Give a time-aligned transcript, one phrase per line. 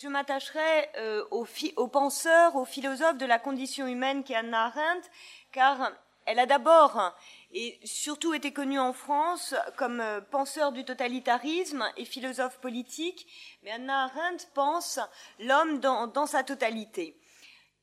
[0.00, 5.08] Je m'attacherai euh, aux, penseurs, aux philosophes de la condition humaine qu'est Anna Arendt,
[5.50, 5.90] car
[6.24, 7.16] elle a d'abord
[7.52, 13.26] et surtout été connue en France comme euh, penseur du totalitarisme et philosophe politique,
[13.64, 15.00] mais Anna Arendt pense
[15.40, 17.16] l'homme dans, sa totalité.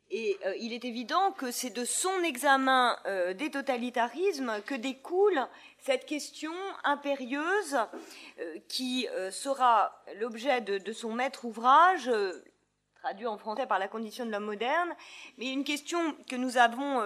[0.10, 2.98] Et euh, il est évident que c'est de son examen
[3.36, 5.46] des totalitarismes que découle
[5.86, 7.78] cette question impérieuse
[8.40, 12.44] euh, qui euh, sera l'objet de, son maître ouvrage, euh,
[12.96, 14.95] traduit en français par la condition de l'homme moderne,
[15.38, 17.04] mais une question que nous avons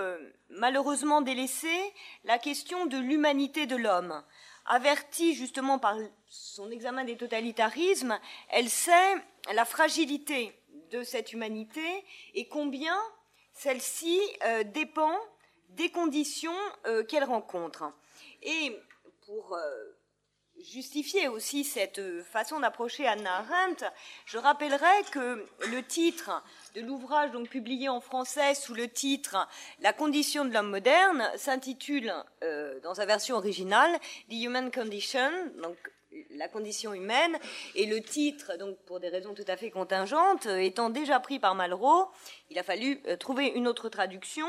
[0.49, 4.23] malheureusement délaissée, la question de l'humanité de l'homme.
[4.65, 8.17] Avertie justement par son examen des totalitarismes,
[8.47, 9.15] elle sait
[9.53, 10.57] la fragilité
[10.91, 11.83] de cette humanité
[12.33, 12.97] et combien
[13.51, 14.21] celle-ci
[14.67, 15.19] dépend
[15.71, 16.55] des conditions
[17.09, 17.91] qu'elle rencontre.
[18.41, 18.77] Et
[19.25, 19.59] pour euh,
[20.63, 23.85] justifier aussi cette façon d'approcher Anna Arendt,
[24.25, 26.43] je rappellerai que le titre
[26.75, 29.47] de l'ouvrage donc publié en français sous le titre
[29.81, 33.97] La condition de l'homme moderne s'intitule euh, dans sa version originale
[34.29, 35.77] The Human Condition, donc
[36.31, 37.37] la condition humaine,
[37.75, 41.55] et le titre, donc pour des raisons tout à fait contingentes, étant déjà pris par
[41.55, 42.07] Malraux,
[42.49, 44.47] il a fallu euh, trouver une autre traduction.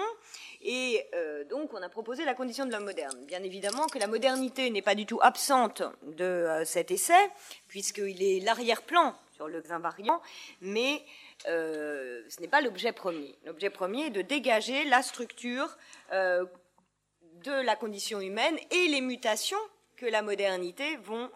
[0.63, 3.25] Et euh, donc, on a proposé la condition de l'homme moderne.
[3.27, 7.31] Bien évidemment que la modernité n'est pas du tout absente de euh, cet essai,
[7.69, 10.21] puisqu'il est l'arrière-plan sur le variant,
[10.61, 11.03] mais
[11.49, 13.35] euh, ce n'est pas l'objet premier.
[13.47, 15.77] L'objet premier est de dégager la structure
[16.11, 19.57] de la condition humaine et les mutations
[19.97, 21.31] que la modernité vont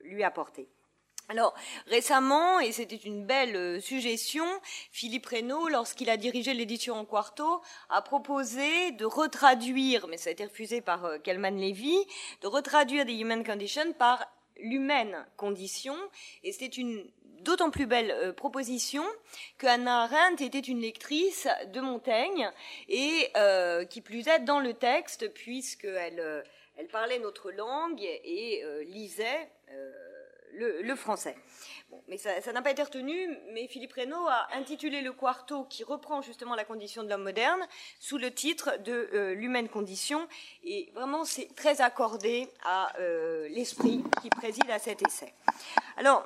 [0.00, 0.68] lui apporter.
[1.28, 1.54] Alors
[1.88, 4.44] récemment, et c'était une belle euh, suggestion,
[4.92, 10.32] Philippe Reynaud, lorsqu'il a dirigé l'édition en quarto, a proposé de retraduire, mais ça a
[10.32, 11.96] été refusé par euh, Kelman Levy,
[12.42, 14.24] de retraduire The Human Condition par
[14.60, 15.96] l'humaine condition,
[16.44, 17.04] et c'était une
[17.40, 19.04] d'autant plus belle euh, proposition
[19.58, 22.48] que Anna Arendt était une lectrice de Montaigne
[22.88, 23.32] et
[23.90, 26.44] qui plus est dans le texte puisqu'elle
[26.76, 29.50] elle parlait notre langue et lisait
[30.56, 31.36] le, français.
[32.08, 36.22] mais ça n'a pas été retenu, mais Philippe Reynaud a intitulé le quarto qui reprend
[36.22, 37.60] justement la condition de l'homme moderne
[38.00, 40.26] sous le titre de euh, l'humaine condition,
[40.64, 45.32] et vraiment c'est très accordé à euh, l'esprit qui préside à cet essai.
[45.96, 46.24] Alors,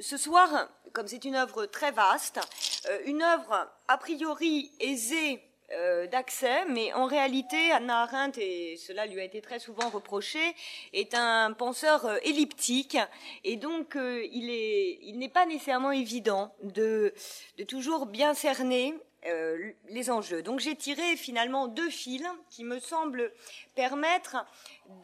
[0.00, 2.40] ce soir, comme c'est une œuvre très vaste,
[2.88, 9.06] euh, une œuvre a priori aisée euh, d'accès, mais en réalité, Anna Arendt, et cela
[9.06, 10.40] lui a été très souvent reproché,
[10.92, 12.98] est un penseur euh, elliptique,
[13.44, 17.14] et donc euh, il est, il n'est pas nécessairement évident de,
[17.58, 18.94] de toujours bien cerner
[19.90, 20.42] les enjeux.
[20.42, 23.30] Donc j'ai tiré finalement deux fils qui me semblent
[23.74, 24.46] permettre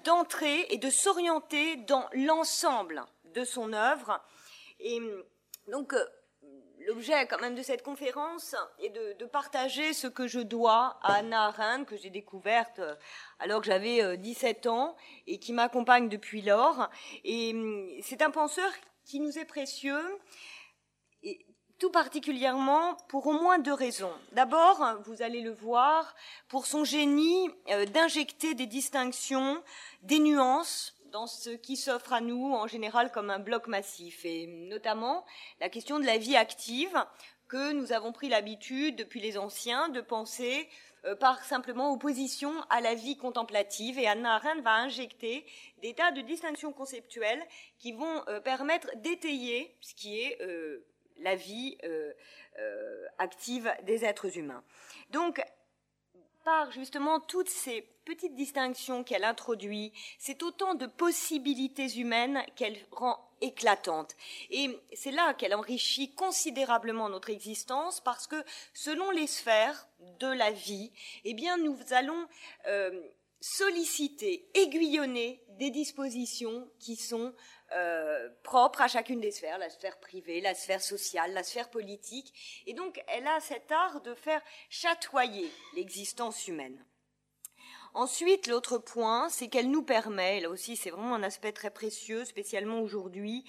[0.04, 3.04] d'entrer et de s'orienter dans l'ensemble
[3.34, 4.18] de son œuvre.
[4.80, 5.02] Et
[5.68, 5.94] donc
[6.86, 11.46] l'objet quand même de cette conférence est de, partager ce que je dois à Anna
[11.46, 12.94] Arendt, que j'ai découverte euh,
[13.40, 16.88] alors que j'avais 17 euh, ans et qui m'accompagne depuis lors.
[17.24, 18.70] Et hum, c'est un penseur
[19.04, 20.00] qui nous est précieux,
[21.78, 24.12] tout particulièrement pour au moins deux raisons.
[24.32, 26.14] D'abord, vous allez le voir,
[26.48, 29.62] pour son génie euh, d'injecter des distinctions,
[30.02, 34.46] des nuances, dans ce qui s'offre à nous en général comme un bloc massif, et
[34.46, 35.24] notamment
[35.62, 36.94] la question de la vie active
[37.48, 40.68] que nous avons pris l'habitude depuis les anciens de penser
[41.06, 43.98] euh, par simplement opposition à la vie contemplative.
[43.98, 45.46] Et Anna Arendt va injecter
[45.78, 47.42] des tas de distinctions conceptuelles
[47.78, 50.84] qui vont euh, permettre d'étayer ce qui est euh,
[51.20, 51.78] la vie
[53.16, 54.62] active des êtres humains.
[55.12, 55.42] Donc,
[56.46, 63.18] par justement toutes ces petites distinctions qu'elle introduit, c'est autant de possibilités humaines qu'elle rend
[63.40, 64.14] éclatantes.
[64.50, 68.40] Et c'est là qu'elle enrichit considérablement notre existence parce que
[68.74, 69.88] selon les sphères
[70.20, 70.92] de la vie,
[71.24, 72.28] eh bien, nous allons
[72.68, 72.92] euh,
[73.40, 77.34] solliciter, aiguillonner des dispositions qui sont
[77.72, 82.32] euh, propre à chacune des sphères, la sphère privée, la sphère sociale, la sphère politique.
[82.66, 84.40] Et donc, elle a cet art de faire
[84.70, 86.84] chatoyer l'existence humaine.
[87.92, 92.24] Ensuite, l'autre point, c'est qu'elle nous permet, là aussi c'est vraiment un aspect très précieux,
[92.24, 93.44] spécialement aujourd'hui,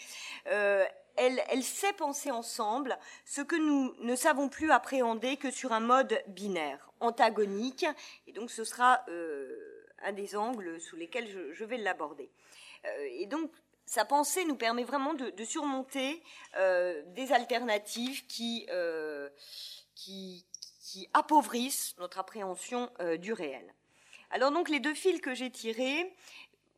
[0.48, 0.86] euh,
[1.18, 6.24] elle, sait penser ensemble ce que nous ne savons plus appréhender que sur un mode
[6.28, 7.86] binaire, antagonique,
[8.26, 12.32] et donc ce sera euh, un des angles sous lesquels je, vais l'aborder.
[13.12, 13.52] Et donc
[13.88, 16.22] sa pensée nous permet vraiment de, surmonter
[16.58, 18.22] euh, des alternatives
[18.70, 19.30] euh,
[19.96, 20.46] qui,
[20.82, 23.74] qui, appauvrissent notre appréhension euh, du réel.
[24.30, 26.14] Alors donc les deux fils que j'ai tirés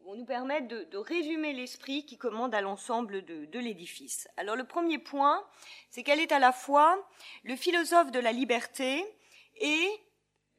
[0.02, 4.28] vont nous permettre de, résumer l'esprit qui commande à l'ensemble de, de l'édifice.
[4.38, 5.44] Alors le premier point,
[5.90, 7.10] c'est qu'elle est à la fois
[7.44, 9.04] le philosophe de la liberté
[9.56, 9.90] et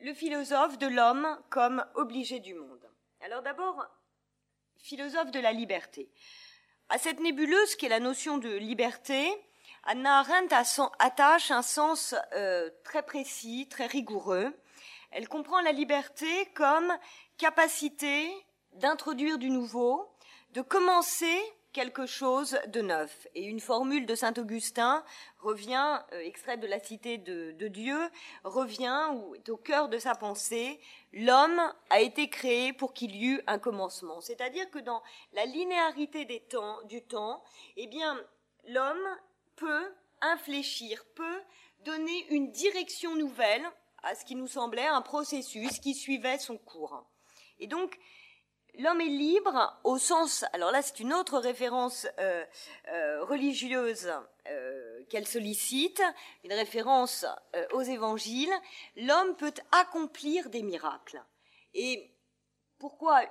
[0.00, 2.90] le philosophe de l'homme comme obligé du monde.
[3.20, 3.86] Alors d'abord,
[4.80, 6.10] philosophe de la liberté.
[6.92, 9.30] À cette nébuleuse qu'est la notion de liberté,
[9.84, 10.52] Anna Arendt
[10.98, 14.52] attache un sens euh, très précis, très rigoureux.
[15.12, 16.26] Elle comprend la liberté
[16.56, 16.92] comme
[17.38, 18.28] capacité
[18.72, 20.10] d'introduire du nouveau,
[20.50, 21.40] de commencer
[21.72, 23.26] quelque chose de neuf.
[23.34, 25.04] Et une formule de saint Augustin
[25.38, 27.98] revient, euh, extraite de la cité de, Dieu,
[28.44, 30.80] revient ou est au cœur de sa pensée.
[31.12, 34.20] L'homme a été créé pour qu'il y eût un commencement.
[34.20, 35.02] C'est-à-dire que dans
[35.32, 37.42] la linéarité des temps, du temps,
[37.76, 38.18] eh bien,
[38.66, 39.16] l'homme
[39.56, 41.40] peut infléchir, peut
[41.84, 43.64] donner une direction nouvelle
[44.02, 47.04] à ce qui nous semblait un processus qui suivait son cours.
[47.58, 47.98] Et donc,
[48.78, 52.44] L'homme est libre au sens, alors là c'est une autre référence euh,
[52.88, 54.12] euh, religieuse
[54.46, 56.02] euh, qu'elle sollicite,
[56.44, 57.26] une référence
[57.72, 58.52] aux évangiles,
[58.96, 61.22] l'homme peut accomplir des miracles.
[61.74, 62.10] Et
[62.78, 63.22] pourquoi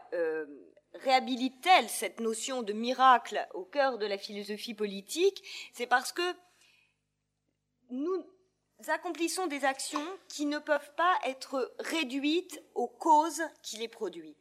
[0.93, 5.43] réhabilite-t-elle cette notion de miracle au cœur de la philosophie politique?
[5.73, 6.33] C'est parce que
[7.89, 8.25] nous
[8.87, 14.35] accomplissons des actions qui ne peuvent pas être réduites aux causes qui les produisent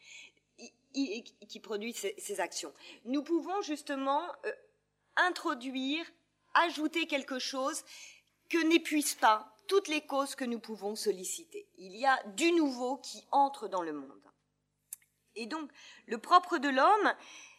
[1.49, 2.73] qui produit ces, actions.
[3.05, 4.53] Nous pouvons justement euh,
[5.17, 6.05] introduire,
[6.55, 7.85] ajouter quelque chose
[8.49, 11.69] que n'épuisent pas toutes les causes que nous pouvons solliciter.
[11.77, 14.23] Il y a du nouveau qui entre dans le monde.
[15.37, 15.71] Et donc,
[16.07, 17.15] le propre de l'homme,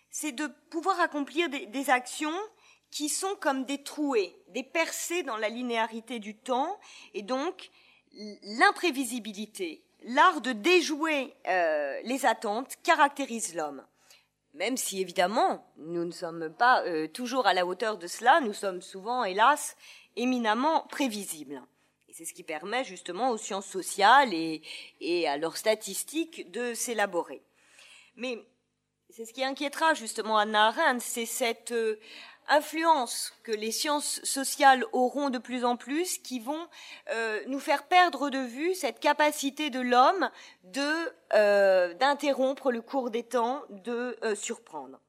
[0.10, 2.38] c'est de pouvoir accomplir des, des, actions
[2.90, 6.80] qui sont comme des trouées, des percées dans la linéarité du temps,
[7.14, 7.70] et donc
[8.42, 13.84] l'imprévisibilité, l'art de déjouer euh, les attentes caractérise l'homme.
[14.54, 18.54] Même si évidemment nous ne sommes pas euh, toujours à la hauteur de cela, nous
[18.54, 19.76] sommes souvent, hélas,
[20.16, 21.62] éminemment prévisibles.
[22.08, 27.44] Et c'est ce qui permet justement aux sciences sociales et, à leurs statistiques de s'élaborer.
[28.16, 28.44] Mais
[29.12, 32.00] c'est ce qui inquiétera justement Anna Arendt, c'est cette euh,
[32.50, 36.68] influence que les sciences sociales auront de plus en plus qui vont
[37.12, 40.30] euh, nous faire perdre de vue cette capacité de l'homme
[40.64, 45.00] de euh, d'interrompre le cours des temps, de euh, surprendre.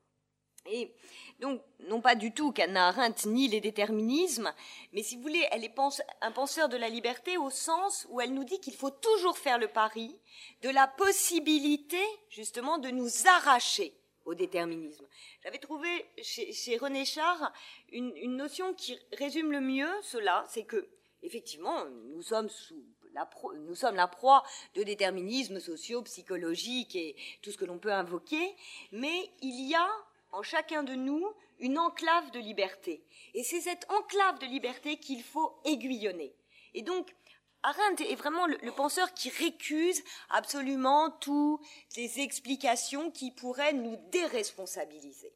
[0.66, 0.94] Et
[1.40, 4.52] donc, non pas du tout qu'Anna Arendt nie les déterminismes,
[4.92, 5.74] mais si vous voulez, elle est
[6.20, 9.58] un penseur de la liberté au sens où elle nous dit qu'il faut toujours faire
[9.58, 10.14] le pari
[10.62, 13.99] de la possibilité, justement, de nous arracher
[14.34, 15.06] déterminisme.
[15.42, 15.88] J'avais trouvé
[16.22, 17.52] chez, René Char
[17.90, 20.88] une, notion qui résume le mieux cela, c'est que
[21.22, 22.82] effectivement nous sommes sous
[23.12, 23.28] la
[23.66, 24.44] nous sommes la proie
[24.74, 28.54] de déterminismes sociaux, psychologiques et tout ce que l'on peut invoquer,
[28.92, 29.88] mais il y a
[30.32, 31.26] en chacun de nous
[31.58, 33.02] une enclave de liberté.
[33.34, 36.34] Et c'est cette enclave de liberté qu'il faut aiguillonner.
[36.74, 37.14] Et donc,
[37.62, 41.60] Arendt est vraiment le, penseur qui récuse absolument toutes
[41.96, 45.32] les explications qui pourraient nous déresponsabiliser.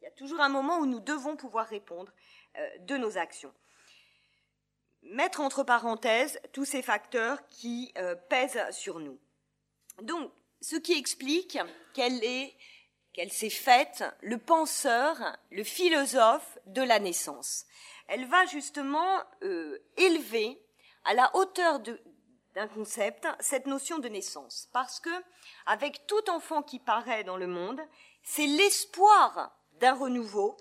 [0.00, 2.12] Il y a toujours un moment où nous devons pouvoir répondre
[2.56, 3.52] euh, de nos actions.
[5.02, 9.18] Mettre entre parenthèses tous ces facteurs qui euh, pèsent sur nous.
[10.00, 11.58] Donc, ce qui explique
[11.92, 12.56] qu'elle est,
[13.12, 17.66] qu'elle s'est faite le penseur, le philosophe de la naissance.
[18.08, 20.61] Elle va justement euh, élever
[21.04, 21.80] à la hauteur
[22.54, 24.68] d'un concept cette notion de naissance.
[24.72, 25.10] Parce que,
[25.66, 27.80] avec tout enfant qui paraît dans le monde,
[28.22, 30.56] c'est l'espoir d'un renouveau,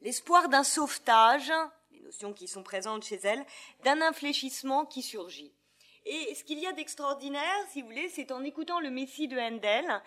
[0.00, 1.52] l'espoir d'un sauvetage,
[1.92, 3.44] les notions qui sont présentes chez elle,
[3.84, 5.52] d'un infléchissement qui surgit.
[6.06, 9.38] Et ce qu'il y a d'extraordinaire, si vous voulez, c'est en écoutant le Messie de
[9.38, 10.02] Handel,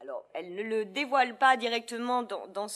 [0.00, 2.66] alors, elle ne le dévoile pas directement dans,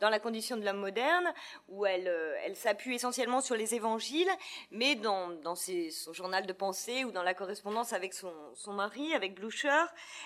[0.00, 1.32] la condition de l'homme moderne,
[1.68, 4.30] où elle, euh, elle s'appuie essentiellement sur les évangiles,
[4.70, 9.34] mais dans, son journal de pensée ou dans la correspondance avec son, son mari, avec
[9.34, 9.84] Blucher,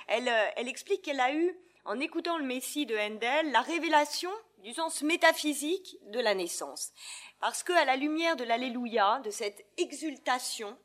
[0.09, 4.31] elle, euh, elle explique qu'elle a eu, en écoutant le Messie de Handel, la révélation
[4.65, 6.93] du sens métaphysique de la naissance.
[7.39, 10.77] Parce qu'à la lumière de l'Alléluia, de cette exultation,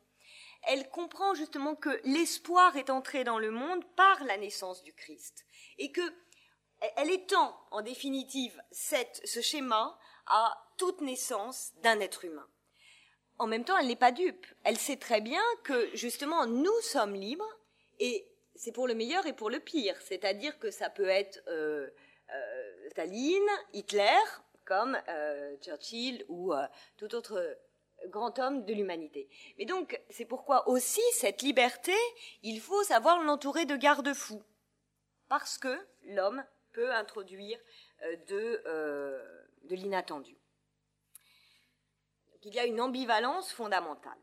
[0.62, 5.46] elle comprend justement que l'espoir est entré dans le monde par la naissance du Christ
[5.78, 6.02] et que
[6.96, 12.48] elle étend en définitive ce schéma à toute naissance d'un être humain.
[13.38, 14.46] En même temps, elle n'est pas dupe.
[14.64, 17.58] Elle sait très bien que justement nous sommes libres
[17.98, 19.96] et c'est pour le meilleur et pour le pire.
[20.02, 21.88] C'est-à-dire que ça peut être euh,
[22.34, 23.04] euh,
[23.72, 24.18] Hitler,
[24.64, 26.52] comme euh, Churchill ou
[26.96, 27.58] tout autre
[28.08, 29.28] grand homme de l'humanité.
[29.58, 31.94] Mais donc, c'est pourquoi aussi cette liberté,
[32.42, 34.42] il faut savoir l'entourer de garde-fous.
[35.28, 37.58] Parce que l'homme peut introduire
[38.28, 38.62] de,
[39.64, 40.36] de l'inattendu.
[42.42, 44.18] Il y a une ambivalence fondamentale.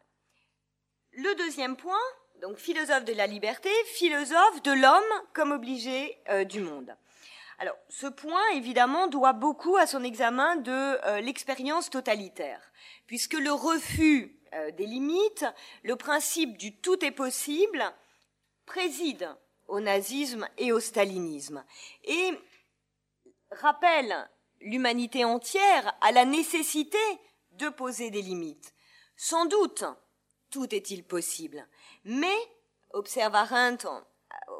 [1.11, 1.95] Le deuxième point,
[2.41, 6.17] donc philosophe de la liberté, philosophe de l'homme comme obligé
[6.49, 6.95] du monde.
[7.59, 12.61] Alors, ce point, évidemment, doit beaucoup à son examen de euh, l'expérience totalitaire,
[13.07, 15.45] puisque le refus euh, des limites,
[15.83, 17.83] le principe du tout est possible,
[18.67, 19.27] préside
[19.67, 21.63] au nazisme et au stalinisme,
[22.03, 22.31] et
[23.51, 24.29] rappelle
[24.61, 26.97] l'humanité entière à la nécessité
[27.53, 28.73] de poser des limites.
[29.15, 29.83] Sans doute,
[30.51, 31.67] tout est-il possible,
[32.05, 32.37] mais,
[32.91, 33.87] observe Arendt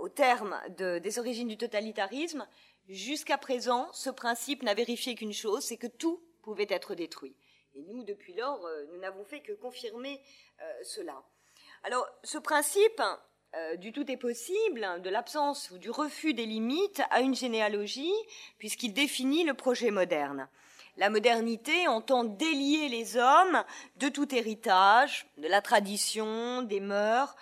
[0.01, 2.47] au terme des origines du totalitarisme,
[2.89, 7.35] Jusqu'à présent, ce principe n'a vérifié qu'une chose, c'est que tout pouvait être détruit.
[7.75, 10.21] Et nous, depuis lors, euh, nous n'avons fait que confirmer
[10.61, 11.21] euh, cela.
[11.83, 13.01] Alors, ce principe
[13.55, 18.13] euh, du tout est possible, de l'absence ou du refus des limites, a une généalogie,
[18.57, 20.47] puisqu'il définit le projet moderne.
[20.95, 23.65] La modernité entend délier les hommes
[23.97, 27.35] de tout héritage, de la tradition, des mœurs.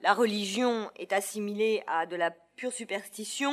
[0.00, 3.52] La religion est assimilée à de la pure superstition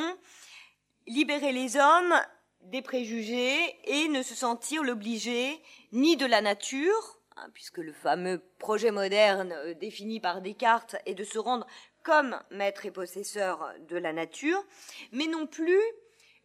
[1.10, 2.14] libérer les hommes
[2.62, 5.62] des préjugés et ne se sentir l'obligé
[5.92, 11.16] ni de la nature, hein, puisque le fameux projet moderne euh, défini par Descartes est
[11.16, 11.66] de se rendre
[12.04, 14.64] comme maître et possesseur de la nature,
[15.12, 15.82] mais non plus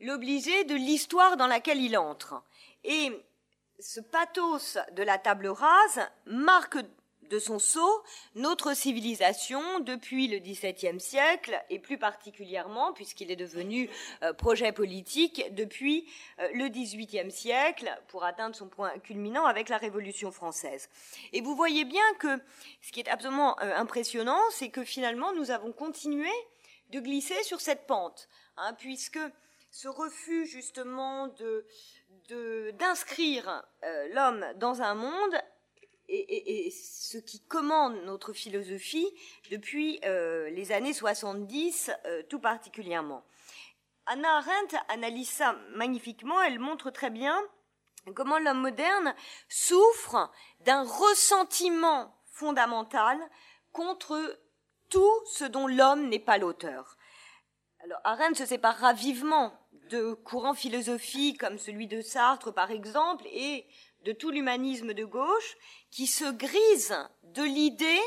[0.00, 2.42] l'obligé de l'histoire dans laquelle il entre.
[2.84, 3.12] Et
[3.78, 6.78] ce pathos de la table rase marque
[7.28, 8.02] de son sceau
[8.34, 13.88] notre civilisation depuis le XVIIe siècle et plus particulièrement puisqu'il est devenu
[14.22, 19.78] euh, projet politique depuis euh, le XVIIIe siècle pour atteindre son point culminant avec la
[19.78, 20.88] Révolution française.
[21.32, 22.40] Et vous voyez bien que
[22.82, 26.30] ce qui est absolument euh, impressionnant, c'est que finalement nous avons continué
[26.90, 29.20] de glisser sur cette pente, hein, puisque
[29.70, 31.66] ce refus justement de
[32.78, 33.62] d'inscrire
[34.12, 35.34] l'homme dans un monde
[36.08, 39.08] et, ce qui commande notre philosophie
[39.50, 43.24] depuis euh, les années 70 euh, tout particulièrement.
[44.06, 47.42] Anna Arendt analyse ça magnifiquement, elle montre très bien
[48.14, 49.14] comment l'homme moderne
[49.48, 50.30] souffre
[50.60, 53.18] d'un ressentiment fondamental
[53.72, 54.38] contre
[54.90, 56.96] tout ce dont l'homme n'est pas l'auteur.
[57.82, 59.52] Alors Arendt se séparera vivement
[59.90, 63.66] de courants philosophiques comme celui de Sartre par exemple et
[64.04, 65.56] de tout l'humanisme de gauche
[65.90, 68.00] qui se grise de l'idée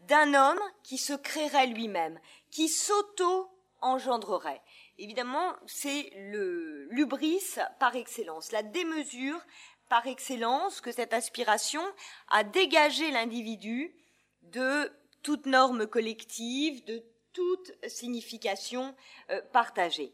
[0.00, 2.18] d'un homme qui se créerait lui-même,
[2.50, 4.62] qui s'auto-engendrerait.
[4.98, 9.40] Évidemment, c'est le l'ubris par excellence, la démesure
[9.88, 11.82] par excellence que cette aspiration
[12.28, 13.94] a dégagé l'individu
[14.42, 14.90] de
[15.22, 17.02] toute norme collective, de
[17.32, 18.94] toute signification
[19.30, 20.12] euh, partagée.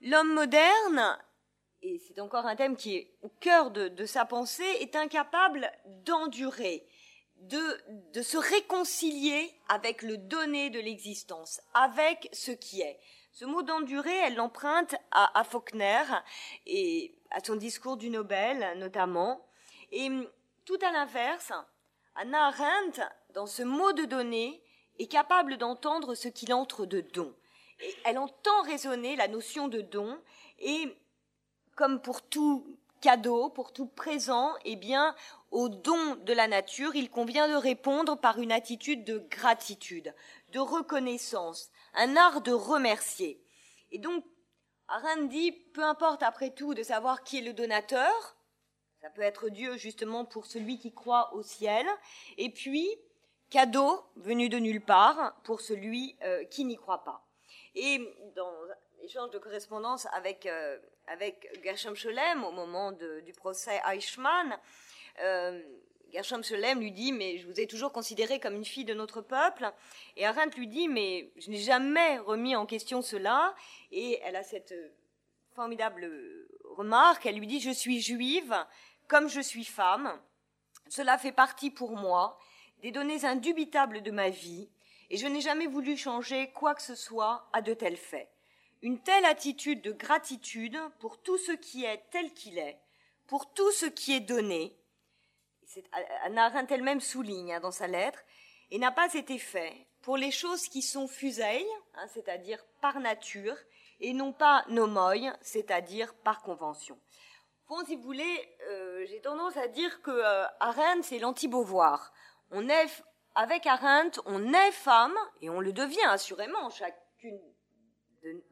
[0.00, 1.18] L'homme moderne
[1.84, 5.70] et c'est encore un thème qui est au cœur de, sa pensée, est incapable
[6.06, 6.86] d'endurer,
[7.36, 12.98] de, se réconcilier avec le donné de l'existence, avec ce qui est.
[13.32, 16.04] Ce mot d'endurer, elle l'emprunte à, Faulkner
[16.66, 19.44] et à son discours du Nobel notamment.
[19.92, 20.08] Et
[20.64, 21.52] tout à l'inverse,
[22.14, 23.02] Anna Arendt,
[23.34, 24.62] dans ce mot de donner,
[24.98, 27.34] est capable d'entendre ce qu'il entre de don.
[28.04, 30.18] Elle entend résonner la notion de don
[30.60, 30.96] et
[31.74, 32.66] comme pour tout
[33.00, 35.14] cadeau, pour tout présent, eh bien,
[35.50, 40.14] au don de la nature, il convient de répondre par une attitude de gratitude,
[40.52, 43.40] de reconnaissance, un art de remercier.
[43.90, 44.24] Et donc,
[44.88, 48.36] Arendt peu importe après tout de savoir qui est le donateur,
[49.02, 51.86] ça peut être Dieu justement pour celui qui croit au ciel,
[52.38, 52.88] et puis
[53.50, 57.26] cadeau venu de nulle part pour celui euh, qui n'y croit pas.
[57.74, 57.98] Et
[58.34, 58.52] dans
[59.04, 64.58] échange de correspondance avec euh, avec Gershom Scholem au moment du procès Eichmann.
[65.20, 65.62] Euh,
[66.10, 69.20] Gershom Scholem lui dit mais je vous ai toujours considéré comme une fille de notre
[69.20, 69.70] peuple.
[70.16, 73.54] Et Arendt lui dit mais je n'ai jamais remis en question cela.
[73.92, 74.74] Et elle a cette
[75.54, 76.10] formidable
[76.64, 77.26] remarque.
[77.26, 78.54] Elle lui dit je suis juive
[79.06, 80.18] comme je suis femme.
[80.88, 82.38] Cela fait partie pour moi
[82.78, 84.70] des données indubitables de ma vie.
[85.10, 88.33] Et je n'ai jamais voulu changer quoi que ce soit à de tels faits
[88.84, 92.78] une telle attitude de gratitude pour tout ce qui est tel qu'il est,
[93.26, 94.76] pour tout ce qui est donné,
[96.24, 98.20] Anna Arendt elle-même souligne hein, dans sa lettre,
[98.70, 99.72] et n'a pas été fait
[100.02, 103.56] pour les choses qui sont fuseilles, hein, c'est-à-dire par nature,
[104.00, 106.98] et non pas nomoi, c'est-à-dire par convention.
[107.68, 112.12] Bon, si vous voulez, euh, j'ai tendance à dire que euh, Arendt, c'est l'anti-Beauvoir.
[113.34, 117.53] Avec Arendt, on est femme, et on le devient assurément, chacune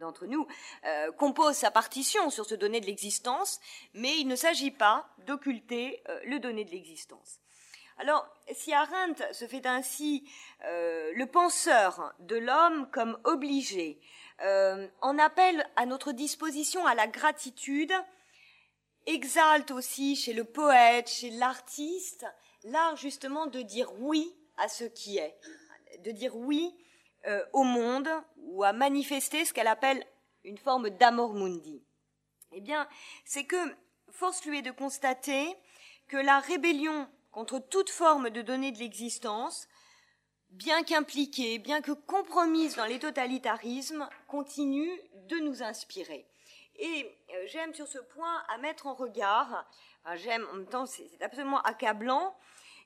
[0.01, 0.47] d'entre nous
[0.85, 3.61] euh, compose sa partition sur ce donné de l'existence,
[3.95, 7.39] mais il ne s'agit pas d'occulter euh, le donné de l'existence.
[7.99, 10.29] Alors, si Arendt se fait ainsi
[10.65, 14.01] euh, le penseur de l'homme comme obligé,
[15.03, 17.93] en appelle à notre disposition à la gratitude,
[19.07, 22.27] exalte aussi chez le poète, chez l'artiste,
[22.65, 25.39] l'art justement de dire oui à ce qui est,
[26.01, 26.75] de dire oui
[27.27, 30.05] euh, au monde ou à manifester ce qu'elle appelle
[30.45, 31.85] une forme d'amor mundi.
[32.53, 32.89] Eh bien,
[33.25, 33.57] c'est que
[34.11, 35.57] force lui est de constater
[36.09, 39.69] que la rébellion contre toute forme de données de l'existence,
[40.51, 44.91] bien qu'impliquée, bien que compromise dans les totalitarismes, continue
[45.29, 46.27] de nous inspirer.
[46.77, 49.65] Et euh, j'aime sur ce point à mettre en regard,
[50.17, 52.37] j'aime en même temps c'est absolument accablant,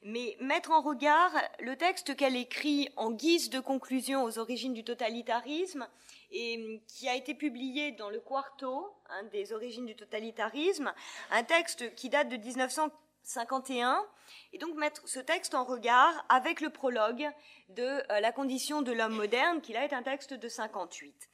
[0.06, 4.84] mais mettre en regard le texte qu'elle écrit en guise de conclusion aux origines du
[4.84, 5.88] totalitarisme
[6.30, 10.94] et hum, qui a été publié dans le Quarto hein, des origines du totalitarisme,
[11.32, 14.06] un texte qui date de 1951,
[14.52, 17.28] et donc mettre ce texte en regard avec le prologue
[17.70, 21.28] de euh, La condition de l'homme moderne, qui là est un texte de 58.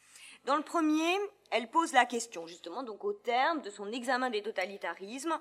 [0.46, 1.18] Dans le premier,
[1.50, 5.38] elle pose la question, justement, donc au terme de son examen des totalitarismes,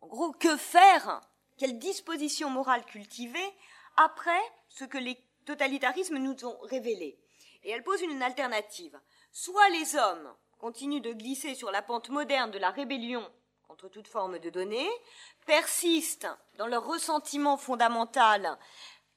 [0.00, 1.20] en gros, que faire
[1.58, 3.52] quelle disposition morale cultiver
[3.96, 7.18] après ce que les totalitarismes nous ont révélé.
[7.62, 8.98] Et elle pose une alternative.
[9.32, 13.28] Soit les hommes continuent de glisser sur la pente moderne de la rébellion
[13.68, 14.88] contre toute forme de données,
[15.44, 18.58] persistent dans leur ressentiment fondamental,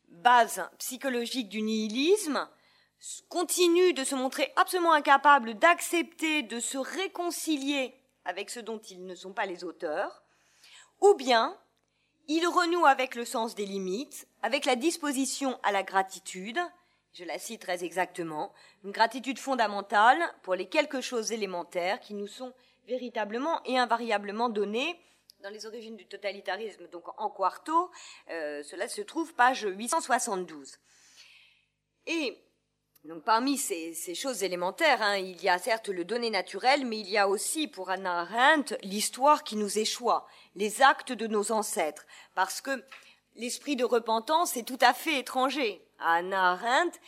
[0.07, 2.47] base psychologique du nihilisme,
[3.29, 9.15] continuent de se montrer absolument incapables d'accepter de se réconcilier avec ce dont ils ne
[9.15, 10.23] sont pas les auteurs,
[11.01, 11.57] ou bien
[12.29, 16.59] il renoue avec le sens des limites, avec la disposition à la gratitude,
[17.11, 22.27] je la cite très exactement, une gratitude fondamentale pour les quelque choses élémentaires qui nous
[22.27, 22.53] sont
[22.87, 24.95] véritablement et invariablement données
[25.41, 27.89] dans les origines du totalitarisme, donc en quarto,
[28.29, 30.77] euh, cela se trouve page 872.
[32.05, 32.37] Et
[33.05, 37.09] donc parmi ces, choses élémentaires, hein, il y a certes le donné naturel, mais il
[37.09, 42.05] y a aussi pour Anna Arendt l'histoire qui nous échoit, les actes de nos ancêtres,
[42.35, 42.83] parce que
[43.35, 46.99] l'esprit de repentance est tout à fait étranger à Anna Arendt.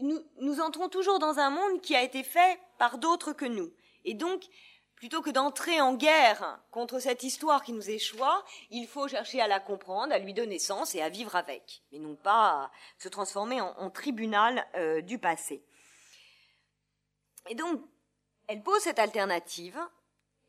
[0.00, 3.70] nous, nous entrons toujours dans un monde qui a été fait par d'autres que nous,
[4.06, 4.42] et donc
[4.98, 9.46] Plutôt que d'entrer en guerre contre cette histoire qui nous échoit, il faut chercher à
[9.46, 13.60] la comprendre, à lui donner sens et à vivre avec, mais non pas se transformer
[13.60, 15.62] en, tribunal euh, du passé.
[17.48, 17.80] Et donc,
[18.48, 19.78] elle pose cette alternative,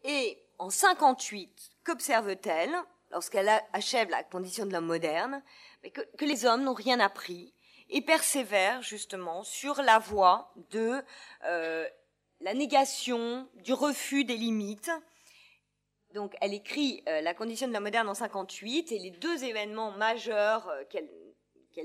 [0.03, 2.75] et en 58, qu'observe-t-elle
[3.11, 5.43] lorsqu'elle achève la condition de l'homme moderne
[5.93, 7.53] que, que les hommes n'ont rien appris
[7.89, 11.03] et persévèrent justement sur la voie de
[11.45, 11.87] euh,
[12.41, 14.91] la négation, du refus des limites.
[16.13, 19.91] Donc, elle écrit euh, La condition de la moderne en 58 et les deux événements
[19.91, 21.09] majeurs euh, qu'elle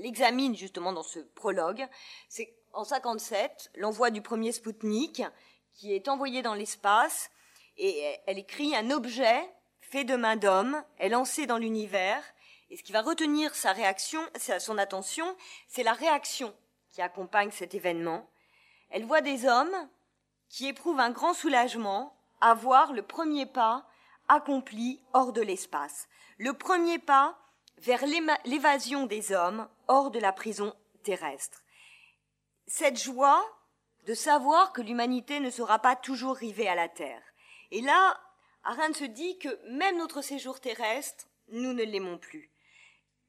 [0.05, 1.85] examine justement dans ce prologue,
[2.27, 5.23] c'est en 57 l'envoi du premier Spoutnik
[5.73, 7.29] qui est envoyé dans l'espace
[7.77, 9.41] et elle écrit un objet
[9.81, 12.21] fait de main d'homme est lancé dans l'univers
[12.69, 14.21] et ce qui va retenir sa réaction,
[14.59, 15.35] son attention,
[15.67, 16.53] c'est la réaction
[16.91, 18.27] qui accompagne cet événement.
[18.89, 19.89] Elle voit des hommes
[20.49, 23.87] qui éprouve un grand soulagement à voir le premier pas
[24.27, 27.37] accompli hors de l'espace, le premier pas
[27.77, 28.05] vers
[28.45, 31.63] l'évasion des hommes hors de la prison terrestre.
[32.67, 33.43] Cette joie
[34.05, 37.21] de savoir que l'humanité ne sera pas toujours rivée à la terre.
[37.71, 38.19] Et là,
[38.63, 42.51] Arendt se dit que même notre séjour terrestre, nous ne l'aimons plus.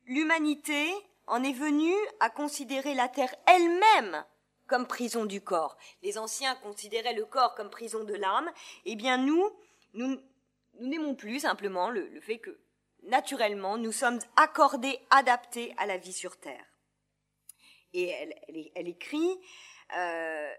[0.07, 0.93] L'humanité
[1.27, 4.25] en est venue à considérer la terre elle-même
[4.67, 5.77] comme prison du corps.
[6.03, 8.51] Les anciens considéraient le corps comme prison de l'âme.
[8.85, 9.51] Eh bien, nous,
[9.95, 10.21] nous,
[10.81, 12.59] n'aimons plus simplement le, fait que,
[13.05, 16.65] naturellement, nous sommes accordés, adaptés à la vie sur Terre.
[17.93, 18.09] Et
[18.75, 19.39] elle, écrit,
[19.97, 20.53] euh,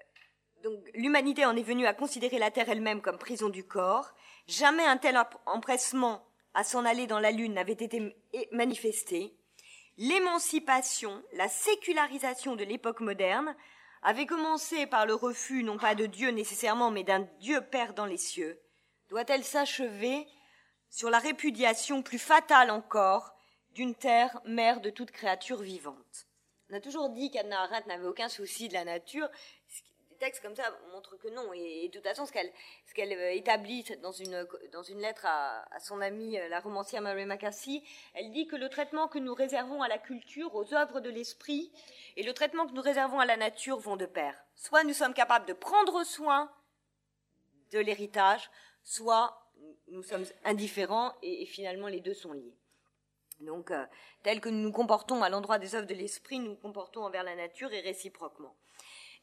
[0.63, 4.13] donc l'humanité en est venue à considérer la Terre elle-même comme prison du corps.
[4.48, 8.15] Jamais un tel empressement à s'en aller dans la Lune n'avait été
[8.52, 9.36] manifesté.
[9.98, 13.56] L'émancipation, la sécularisation de l'époque moderne
[14.08, 18.06] avait commencé par le refus non pas de Dieu nécessairement, mais d'un Dieu Père dans
[18.06, 18.58] les cieux,
[19.10, 20.26] doit-elle s'achever
[20.89, 23.36] sur la répudiation plus fatale encore
[23.72, 26.28] d'une terre mère de toute créature vivante?
[26.70, 29.28] On a toujours dit qu'Anna Arendt n'avait aucun souci de la nature.
[30.17, 31.53] Textes comme ça montrent que non.
[31.53, 36.38] Et, de toute façon, ce qu'elle, euh, établit dans une, lettre à, à, son amie,
[36.38, 39.97] euh, la romancière Mary McCarthy, elle dit que le traitement que nous réservons à la
[39.97, 41.71] culture, aux œuvres de l'esprit,
[42.15, 44.36] et le traitement que nous réservons à la nature vont de pair.
[44.56, 46.51] Soit nous sommes capables de prendre soin
[47.71, 48.49] de l'héritage,
[48.84, 49.47] soit
[49.89, 52.56] nous sommes indifférents et, finalement les deux sont liés.
[53.39, 53.86] Donc, euh,
[54.23, 57.23] tel que nous nous comportons à l'endroit des œuvres de l'esprit, nous nous comportons envers
[57.23, 58.56] la nature et réciproquement.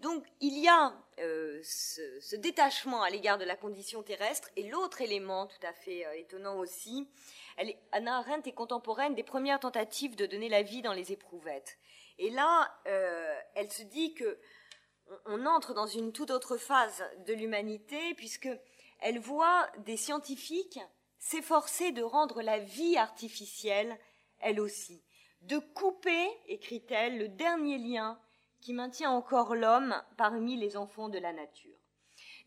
[0.00, 5.00] Donc il y a euh, ce, détachement à l'égard de la condition terrestre et l'autre
[5.00, 7.08] élément tout à fait euh, étonnant aussi,
[7.56, 11.78] elle Anna Arendt est contemporaine des premières tentatives de donner la vie dans les éprouvettes.
[12.18, 14.38] Et là, euh, elle se dit que
[15.26, 18.48] on, entre dans une toute autre phase de l'humanité puisque
[19.00, 20.80] elle voit des scientifiques
[21.18, 23.98] s'efforcer de rendre la vie artificielle,
[24.40, 25.02] elle aussi,
[25.42, 28.18] de couper, écrit-elle, le dernier lien
[28.64, 31.76] qui maintient encore l'homme parmi les enfants de la nature.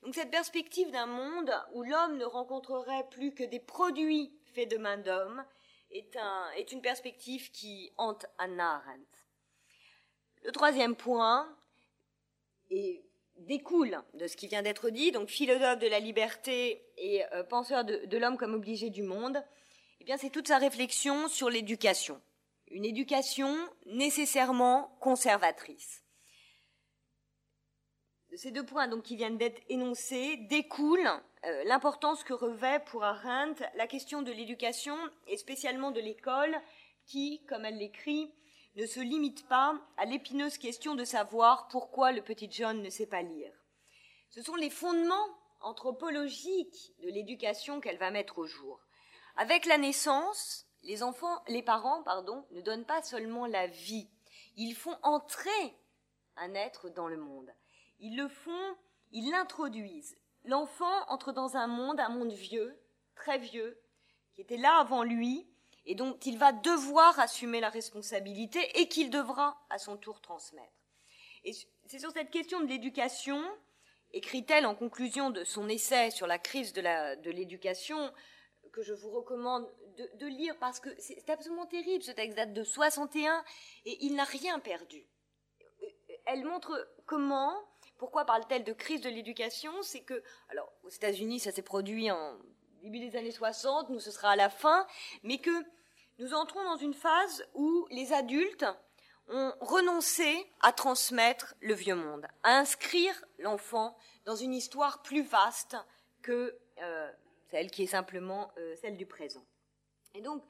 [0.02, 4.78] Donc cette perspective d'un monde où l'homme ne rencontrerait plus que des produits faits de
[4.78, 5.46] main d'homme
[5.92, 9.06] est, une perspective qui hante Anna Arendt.
[10.44, 11.56] Le troisième point
[13.38, 17.86] découle de ce qui vient d'être dit, donc philosophe de la liberté et euh, penseur
[17.86, 19.38] de, de l'homme comme obligé du monde,
[20.02, 22.20] eh bien c'est toute sa réflexion sur l'éducation.
[22.72, 26.04] Une éducation nécessairement conservatrice
[28.38, 31.10] ces deux points donc, qui viennent d'être énoncés découle
[31.46, 34.96] euh, l'importance que revêt pour Arendt la question de l'éducation
[35.28, 36.56] et spécialement de l'école
[37.06, 38.32] qui, comme elle l'écrit,
[38.76, 43.08] ne se limite pas à l'épineuse question de savoir pourquoi le petit John ne sait
[43.08, 43.52] pas lire.
[44.30, 45.28] Ce sont les fondements
[45.62, 48.80] anthropologiques de l'éducation qu'elle va mettre au jour.
[49.36, 54.10] Avec la naissance, les enfants, les parents, pardon, ne donnent pas seulement la vie,
[54.58, 55.76] ils font entrer
[56.36, 57.52] un être dans le monde.
[58.00, 58.76] Ils le font,
[59.12, 60.18] ils l'introduisent.
[60.46, 62.80] L'enfant entre dans un monde, un monde vieux,
[63.16, 63.80] très vieux,
[64.34, 65.48] qui était là avant lui,
[65.86, 70.74] et dont il va devoir assumer la responsabilité et qu'il devra à son tour transmettre.
[71.44, 71.54] Et
[71.86, 73.42] c'est sur cette question de l'éducation,
[74.12, 78.14] écrit-elle en conclusion de son essai sur la crise de l'éducation,
[78.74, 82.04] que je vous recommande de, de lire parce que c'est absolument terrible.
[82.04, 83.44] Ce texte date de 61
[83.86, 85.04] et il n'a rien perdu.
[86.26, 87.56] Elle montre comment
[87.98, 89.72] pourquoi parle-t-elle de crise de l'éducation?
[89.82, 92.38] C'est que, alors, aux États-Unis, ça s'est produit en
[92.82, 94.88] début des années 60, nous, ce sera à la fin,
[95.24, 95.66] mais que
[96.20, 98.66] nous entrons dans une phase où les adultes
[99.30, 105.76] ont renoncé à transmettre le vieux monde, à inscrire l'enfant dans une histoire plus vaste
[106.22, 107.12] que euh,
[107.52, 109.46] celle qui est simplement euh, celle du présent.
[110.14, 110.44] Et donc,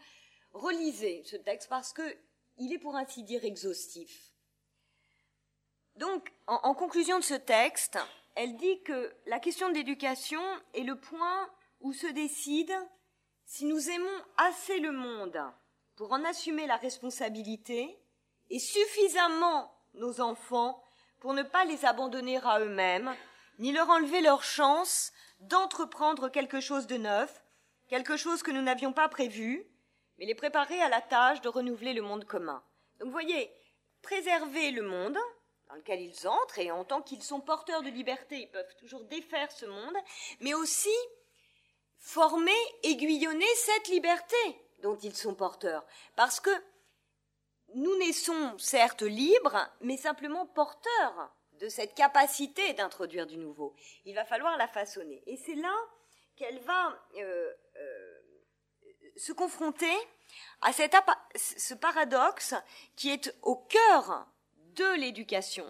[0.54, 2.04] relisez ce texte parce que
[2.58, 4.34] il est pour ainsi dire exhaustif.
[5.98, 7.98] Donc, en, conclusion de ce texte,
[8.36, 10.42] elle dit que la question de l'éducation
[10.76, 11.50] est le point
[11.82, 12.74] où se décide
[13.46, 15.42] si nous aimons assez le monde
[15.96, 17.98] pour en assumer la responsabilité
[18.52, 20.84] et suffisamment nos enfants
[21.20, 23.16] pour ne pas les abandonner à eux-mêmes,
[23.58, 27.44] ni leur enlever leur chance d'entreprendre quelque chose de neuf,
[27.88, 29.66] quelque chose que nous n'avions pas prévu,
[30.20, 32.62] mais les préparer à la tâche de renouveler le monde commun.
[33.00, 33.52] Donc, voyez,
[34.04, 35.18] préserver le monde,
[35.70, 39.04] dans lequel ils entrent, et en tant qu'ils sont porteurs de liberté, ils peuvent toujours
[39.04, 39.96] défaire ce monde,
[40.40, 40.96] mais aussi
[41.98, 42.52] former,
[42.84, 44.36] aiguillonner cette liberté
[44.80, 45.86] dont ils sont porteurs.
[46.16, 46.52] Parce que
[47.76, 53.76] nous naissons certes libres, mais simplement porteurs de cette capacité d'introduire du nouveau.
[54.06, 55.24] Il va falloir la façonner.
[55.26, 55.76] Et c'est là
[56.36, 58.20] qu'elle va euh, euh,
[59.18, 59.92] se confronter
[60.62, 62.54] à ce paradoxe
[62.96, 64.28] qui est au cœur
[64.78, 65.66] de l'éducation,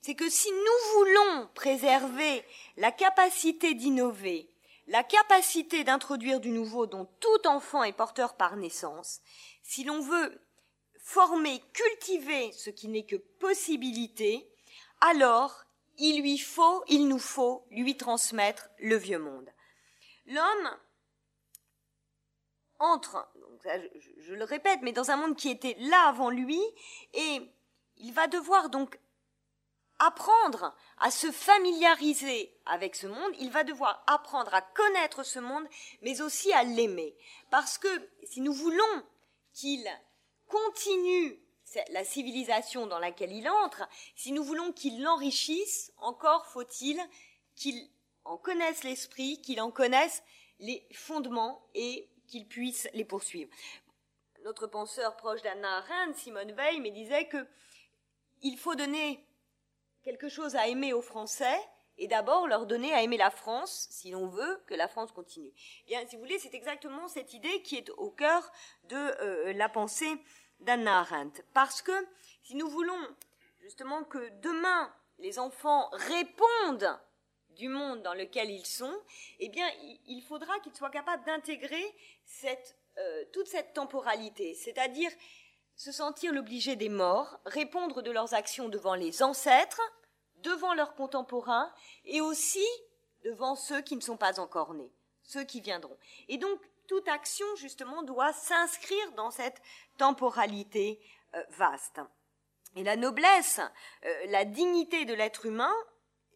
[0.00, 2.44] c'est que si nous voulons préserver
[2.76, 4.48] la capacité d'innover,
[4.86, 9.20] la capacité d'introduire du nouveau dont tout enfant est porteur par naissance,
[9.62, 10.40] si l'on veut
[10.98, 14.48] former, cultiver ce qui n'est que possibilité,
[15.00, 15.64] alors
[15.98, 19.50] il lui faut, il nous faut lui transmettre le vieux monde.
[20.26, 20.76] L'homme
[22.78, 23.28] entre,
[23.64, 26.60] je, je, le répète, mais dans un monde qui était là avant lui,
[27.14, 27.42] et
[27.98, 28.98] il va devoir donc
[29.98, 35.66] apprendre à se familiariser avec ce monde, il va devoir apprendre à connaître ce monde,
[36.02, 37.16] mais aussi à l'aimer.
[37.50, 37.88] Parce que
[38.24, 39.02] si nous voulons
[39.52, 39.84] qu'il
[40.46, 41.38] continue
[41.90, 46.98] la civilisation dans laquelle il entre, si nous voulons qu'il l'enrichisse, encore faut-il
[47.56, 47.88] qu'il
[48.24, 50.22] en connaisse l'esprit, qu'il en connaisse
[50.60, 53.50] les fondements et qu'il puisse les poursuivre.
[54.44, 57.46] Notre penseur proche d'Anna Arendt, Simone Veil, me disait que
[58.42, 59.24] il faut donner
[60.02, 61.58] quelque chose à aimer aux Français
[61.98, 65.52] et d'abord leur donner à aimer la France, si l'on veut que la France continue.
[65.86, 68.50] Eh bien, si vous voulez, c'est exactement cette idée qui est au cœur
[68.84, 70.10] de euh, la pensée
[70.60, 71.42] d'Anna Arendt.
[71.54, 71.92] Parce que
[72.42, 73.16] si nous voulons
[73.60, 76.98] justement que demain les enfants répondent
[77.50, 78.96] du monde dans lequel ils sont,
[79.40, 79.68] eh bien,
[80.06, 81.84] il faudra qu'ils soient capables d'intégrer
[82.98, 85.10] euh, toute cette temporalité, c'est-à-dire
[85.78, 89.80] se sentir l'obligé des morts, répondre de leurs actions devant les ancêtres,
[90.42, 91.72] devant leurs contemporains
[92.04, 92.66] et aussi
[93.24, 95.96] devant ceux qui ne sont pas encore nés, ceux qui viendront.
[96.26, 99.62] Et donc, toute action, justement, doit s'inscrire dans cette
[99.98, 101.00] temporalité
[101.34, 102.00] euh, vaste.
[102.74, 103.60] Et la noblesse,
[104.04, 105.74] euh, la dignité de l'être humain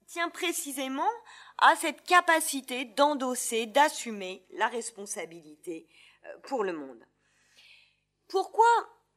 [0.07, 1.11] tient précisément
[1.59, 5.89] à cette capacité d'endosser, d'assumer la responsabilité
[6.27, 7.05] euh, pour le monde.
[8.29, 8.69] Pourquoi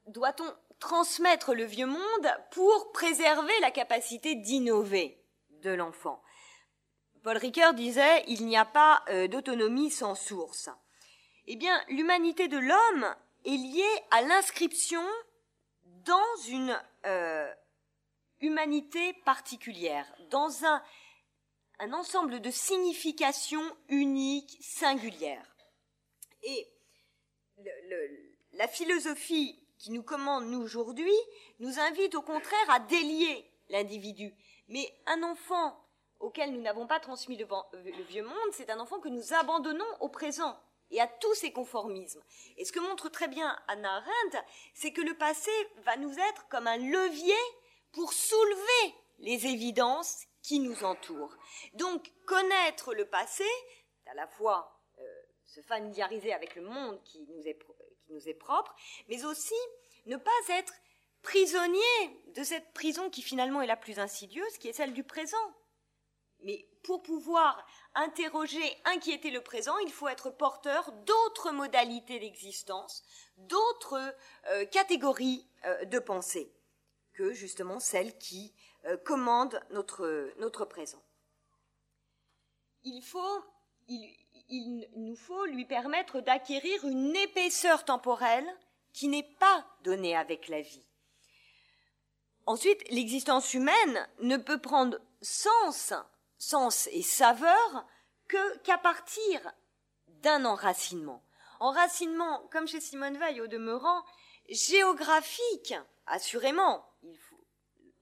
[0.07, 5.23] doit-on transmettre le vieux monde pour préserver la capacité d'innover
[5.61, 6.21] de l'enfant?
[7.23, 10.69] Paul Ricoeur disait il n'y a pas euh, d'autonomie sans source.
[11.47, 13.15] Eh bien, l'humanité de l'homme
[13.45, 15.03] est liée à l'inscription
[15.83, 17.51] dans une euh,
[18.41, 20.83] humanité particulière, dans un,
[21.79, 25.55] un ensemble de significations uniques, singulières.
[26.43, 26.71] Et
[28.53, 31.13] la philosophie qui nous commande, aujourd'hui,
[31.59, 34.33] nous invite au contraire à délier l'individu.
[34.67, 35.79] Mais un enfant
[36.19, 39.85] auquel nous n'avons pas transmis le, le vieux monde, c'est un enfant que nous abandonnons
[39.99, 40.57] au présent
[40.89, 42.23] et à tous ces conformismes.
[42.57, 44.39] Et ce que montre très bien Anna Arendt,
[44.73, 45.51] c'est que le passé
[45.83, 47.35] va nous être comme un levier
[47.91, 51.37] pour soulever les évidences qui nous entourent.
[51.73, 53.45] Donc, connaître le passé,
[54.07, 55.03] à la fois euh,
[55.45, 57.59] se familiariser avec le monde qui nous, est,
[58.05, 58.75] qui nous est propre,
[59.09, 59.53] mais aussi
[60.05, 60.73] ne pas être
[61.21, 65.53] prisonnier de cette prison qui finalement est la plus insidieuse, qui est celle du présent.
[66.41, 67.65] Mais pour pouvoir
[67.95, 73.03] interroger, inquiéter le présent, il faut être porteur d'autres modalités d'existence,
[73.37, 74.15] d'autres
[74.49, 76.53] euh, catégories euh, de pensée
[77.13, 78.53] que justement celles qui
[78.85, 81.01] euh, commandent notre, notre présent.
[82.83, 83.43] Il, faut,
[84.49, 88.47] il nous faut lui permettre d'acquérir une épaisseur temporelle
[88.93, 90.85] qui n'est pas donnée avec la vie.
[92.45, 95.93] Ensuite, l'existence humaine ne peut prendre sens,
[96.37, 97.85] sens et saveur
[98.63, 99.41] qu'à partir
[100.07, 101.23] d'un enracinement.
[101.59, 104.03] Enracinement, comme chez Simone Veil au demeurant,
[104.49, 105.73] géographique,
[106.05, 106.85] assurément.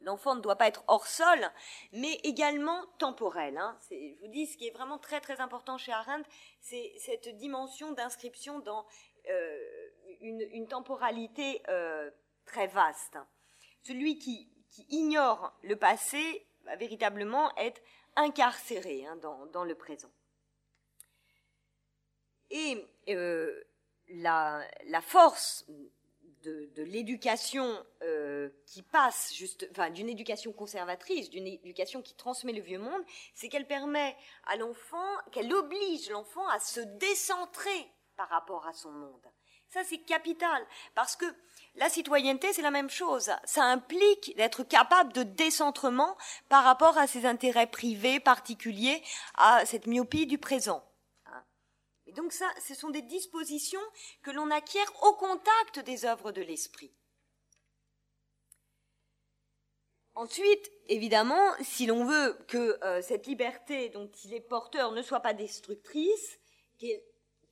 [0.03, 1.49] L'enfant ne doit pas être hors sol,
[1.93, 3.57] mais également temporel.
[3.57, 3.77] Hein.
[3.89, 7.91] Je vous dis, ce qui est vraiment très très important chez Arendt, c'est cette dimension
[7.93, 8.85] d'inscription dans
[9.29, 9.89] euh,
[10.21, 12.09] une, temporalité euh,
[12.45, 13.17] très vaste.
[13.83, 14.49] Celui qui,
[14.89, 17.81] ignore le passé va véritablement être
[18.15, 20.11] incarcéré hein, dans, le présent.
[22.49, 23.63] Et euh,
[24.09, 24.65] la,
[25.01, 25.65] force
[26.43, 27.83] de, l'éducation
[28.65, 33.01] qui passe juste, enfin, d'une éducation conservatrice, d'une éducation qui transmet le vieux monde,
[33.33, 34.15] c'est qu'elle permet
[34.47, 39.25] à l'enfant, qu'elle oblige l'enfant à se décentrer par rapport à son monde.
[39.69, 41.25] Ça, c'est capital, parce que
[41.75, 43.31] la citoyenneté, c'est la même chose.
[43.43, 46.15] Ça implique d'être capable de décentrement
[46.47, 49.01] par rapport à ses intérêts privés, particuliers,
[49.35, 50.83] à cette myopie du présent.
[52.13, 53.81] Donc ça, ce sont des dispositions
[54.21, 56.93] que l'on acquiert au contact des œuvres de l'esprit.
[60.15, 65.21] Ensuite, évidemment, si l'on veut que euh, cette liberté dont il est porteur ne soit
[65.21, 66.39] pas destructrice,
[66.83, 66.87] euh,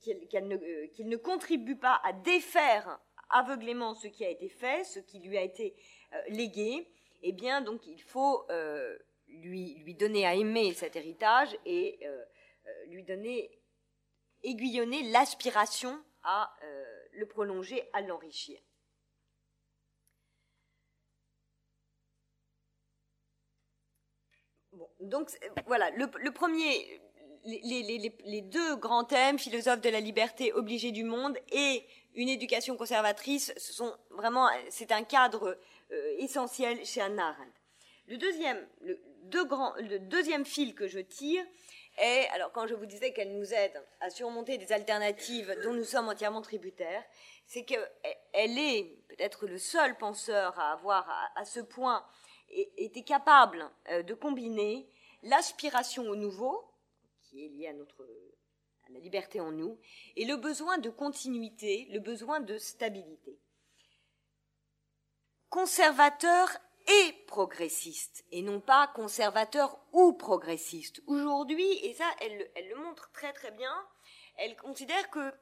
[0.00, 5.36] qu'il ne, contribue pas à défaire aveuglément ce qui a été fait, ce qui lui
[5.38, 5.74] a été
[6.12, 6.86] euh, légué,
[7.22, 8.46] eh bien, donc, il faut
[9.28, 12.00] lui donner à aimer cet héritage et
[12.88, 13.61] lui donner,
[14.42, 16.54] aiguillonner l'aspiration à
[17.14, 18.58] le prolonger, à l'enrichir.
[25.00, 25.30] Donc
[25.66, 27.00] voilà, le premier,
[27.44, 33.52] les, deux grands thèmes, philosophe de la liberté, obligé du monde, et une éducation conservatrice,
[33.56, 35.58] ce sont vraiment, c'est un cadre
[35.90, 37.52] euh, essentiel chez Anna Arendt.
[38.06, 41.44] Le deuxième, le deuxième fil que je tire
[41.98, 45.84] est, alors quand je vous disais qu'elle nous aide à surmonter des alternatives dont nous
[45.84, 47.04] sommes entièrement tributaires,
[47.46, 47.88] c'est qu'elle
[48.58, 52.04] est peut-être le seul penseur à avoir à, ce point
[52.48, 54.88] été capable euh, de combiner
[55.22, 56.64] l'aspiration au nouveau,
[57.22, 58.06] qui est lié à notre
[58.84, 59.78] à la liberté en nous,
[60.16, 63.38] et le besoin de continuité, le besoin de stabilité.
[65.48, 66.48] Conservateur
[66.86, 71.02] et progressiste et non pas conservateur ou progressiste.
[71.06, 73.74] Aujourd'hui, et ça, elle, elle, le montre très très bien,
[74.36, 75.32] elle considère que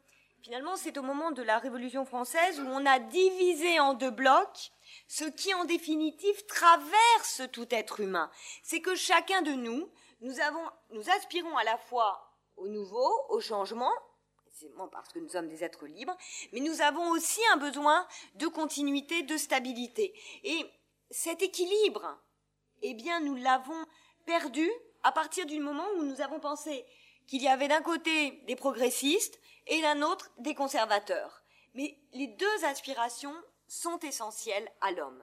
[0.43, 4.73] finalement c'est au moment de la Révolution française où on a divisé en deux blocs
[5.07, 8.31] ce qui en définitive traverse tout être humain.
[8.63, 13.41] C'est que chacun de nous, nous, avons, nous aspirons à la fois au nouveau, au
[13.41, 13.93] changement,
[14.93, 16.17] parce que nous sommes des êtres libres,
[16.53, 20.15] mais nous avons aussi un besoin de continuité, de stabilité.
[20.45, 20.67] Et
[21.11, 22.19] cet équilibre,
[22.83, 23.85] eh bien, nous l'avons
[24.27, 24.71] perdu
[25.03, 26.85] à partir du moment où nous avons pensé
[27.27, 31.43] qu'il y avait d'un côté des progressistes et d'un autre des conservateurs.
[31.75, 33.35] Mais les deux aspirations
[33.69, 35.23] sont essentielles à l'homme.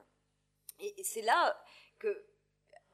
[0.80, 1.62] Et c'est là
[2.00, 2.26] que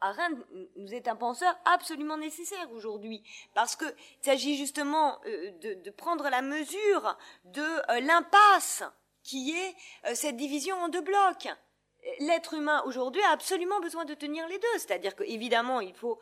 [0.01, 0.43] Arendt
[0.75, 6.41] nous est un penseur absolument nécessaire aujourd'hui, parce qu'il s'agit justement euh, de, prendre la
[6.41, 8.83] mesure de euh, l'impasse
[9.21, 9.75] qui est
[10.05, 11.47] euh, cette division en deux blocs.
[12.19, 16.19] L'être humain aujourd'hui a absolument besoin de tenir les deux, c'est-à-dire qu'évidemment il faut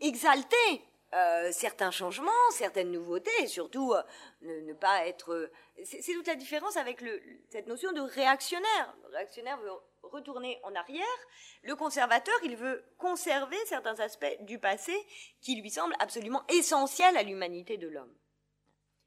[0.00, 0.82] exalter
[1.14, 4.02] euh, certains changements, certaines nouveautés, et surtout euh,
[4.42, 5.32] ne, pas être.
[5.32, 5.50] Euh,
[5.84, 7.02] c'est toute la différence avec
[7.48, 8.94] cette notion de réactionnaire.
[9.04, 9.70] Le réactionnaire veut
[10.02, 11.06] retourner en arrière.
[11.62, 14.94] Le conservateur, il veut conserver certains aspects du passé
[15.40, 18.14] qui lui semblent absolument essentiels à l'humanité de l'homme.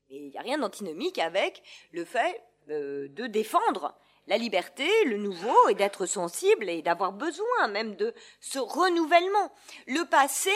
[0.09, 3.95] Et il n'y a rien d'antinomique avec le fait de défendre
[4.31, 9.51] la liberté, le nouveau, et d'être sensible et d'avoir besoin même de ce renouvellement.
[9.87, 10.53] Le passé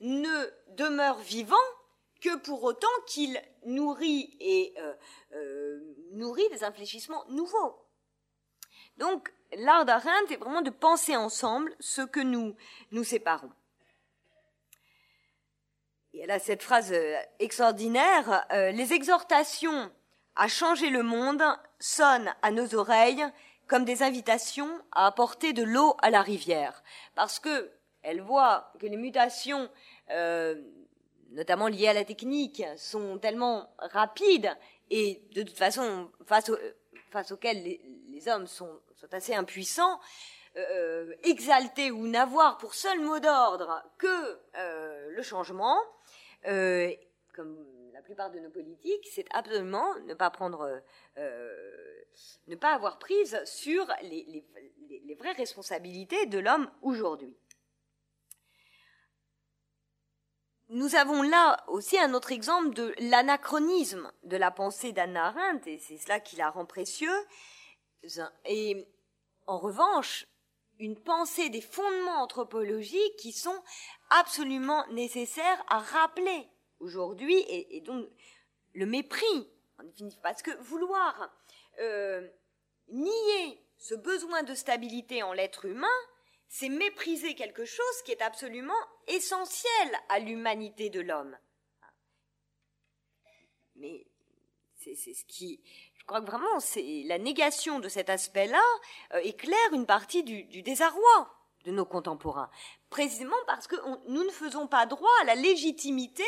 [0.00, 1.56] ne demeure vivant
[2.22, 4.94] que pour autant qu'il nourrit et euh,
[5.34, 7.76] euh, nourrit des infléchissements nouveaux.
[8.96, 12.56] Donc, l'art d'Arendt est vraiment de penser ensemble ce que nous
[12.92, 13.52] nous séparons.
[16.14, 19.92] Et elle a cette phrase euh, extraordinaire les exhortations
[20.38, 21.42] à changer le monde
[21.80, 23.24] sonnent à nos oreilles
[23.66, 26.82] comme des invitations à apporter de l'eau à la rivière,
[27.14, 27.70] parce que
[28.02, 29.68] elle voit que les mutations,
[30.10, 30.54] euh,
[31.32, 34.56] notamment liées à la technique, sont tellement rapides
[34.90, 36.50] et de toute façon face,
[37.10, 40.00] face auxquelles les, hommes sont, sont, assez impuissants,
[40.56, 41.14] euh,
[41.92, 45.78] ou n'avoir pour seul mot d'ordre que euh, le changement,
[46.46, 46.90] euh,
[47.34, 47.56] comme
[47.98, 50.80] la plupart de nos politiques, c'est absolument ne pas prendre,
[51.16, 52.04] euh,
[52.46, 54.46] ne pas avoir prise sur les,
[55.18, 57.36] vraies responsabilités de l'homme aujourd'hui.
[60.68, 65.78] Nous avons là aussi un autre exemple de l'anachronisme de la pensée d'Anna Arendt, et
[65.78, 67.26] c'est cela qui la rend précieux.
[68.44, 68.86] Et
[69.48, 70.28] en revanche,
[70.78, 73.60] une pensée des fondements anthropologiques qui sont
[74.10, 76.48] absolument nécessaires à rappeler
[76.80, 78.08] aujourd'hui, et, donc
[78.74, 79.50] le mépris,
[80.22, 81.30] parce que vouloir
[81.80, 82.28] euh,
[82.88, 85.86] nier ce besoin de stabilité en l'être humain,
[86.48, 88.72] c'est mépriser quelque chose qui est absolument
[89.06, 91.36] essentiel à l'humanité de l'homme.
[93.76, 94.06] Mais
[94.76, 95.60] c'est ce qui,
[95.98, 98.62] je crois que vraiment, c'est la négation de cet aspect-là
[99.14, 102.50] euh, éclaire une partie du désarroi de nos contemporains,
[102.88, 103.76] précisément parce que
[104.08, 106.24] nous ne faisons pas droit à la légitimité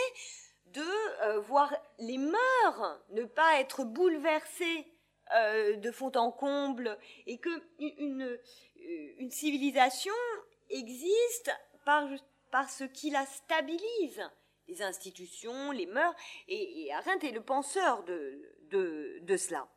[0.72, 4.86] de euh, voir les mœurs ne pas être bouleversées
[5.34, 8.38] euh, de fond en comble et que une,
[9.18, 10.14] une civilisation
[10.68, 11.50] existe
[11.84, 12.08] par,
[12.50, 14.22] parce qu'il la stabilise
[14.70, 16.14] les institutions, les mœurs,
[16.48, 19.68] et, Arendt est le penseur de, cela.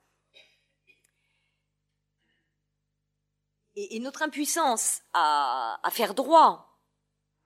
[3.76, 6.73] Et, notre impuissance à faire droit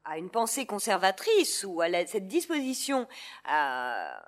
[0.08, 3.08] à une pensée conservatrice ou à cette disposition
[3.46, 4.24] à,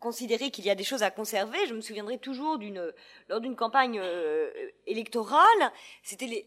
[0.00, 1.66] considérer qu'il y a des choses à conserver.
[1.66, 2.92] Je me souviendrai toujours d'une
[3.28, 4.50] lors d'une campagne euh,
[4.86, 6.44] électorale, c'était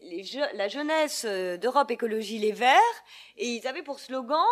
[0.52, 3.04] la jeunesse euh, d'Europe Écologie Les Verts,
[3.36, 4.44] et ils avaient pour slogan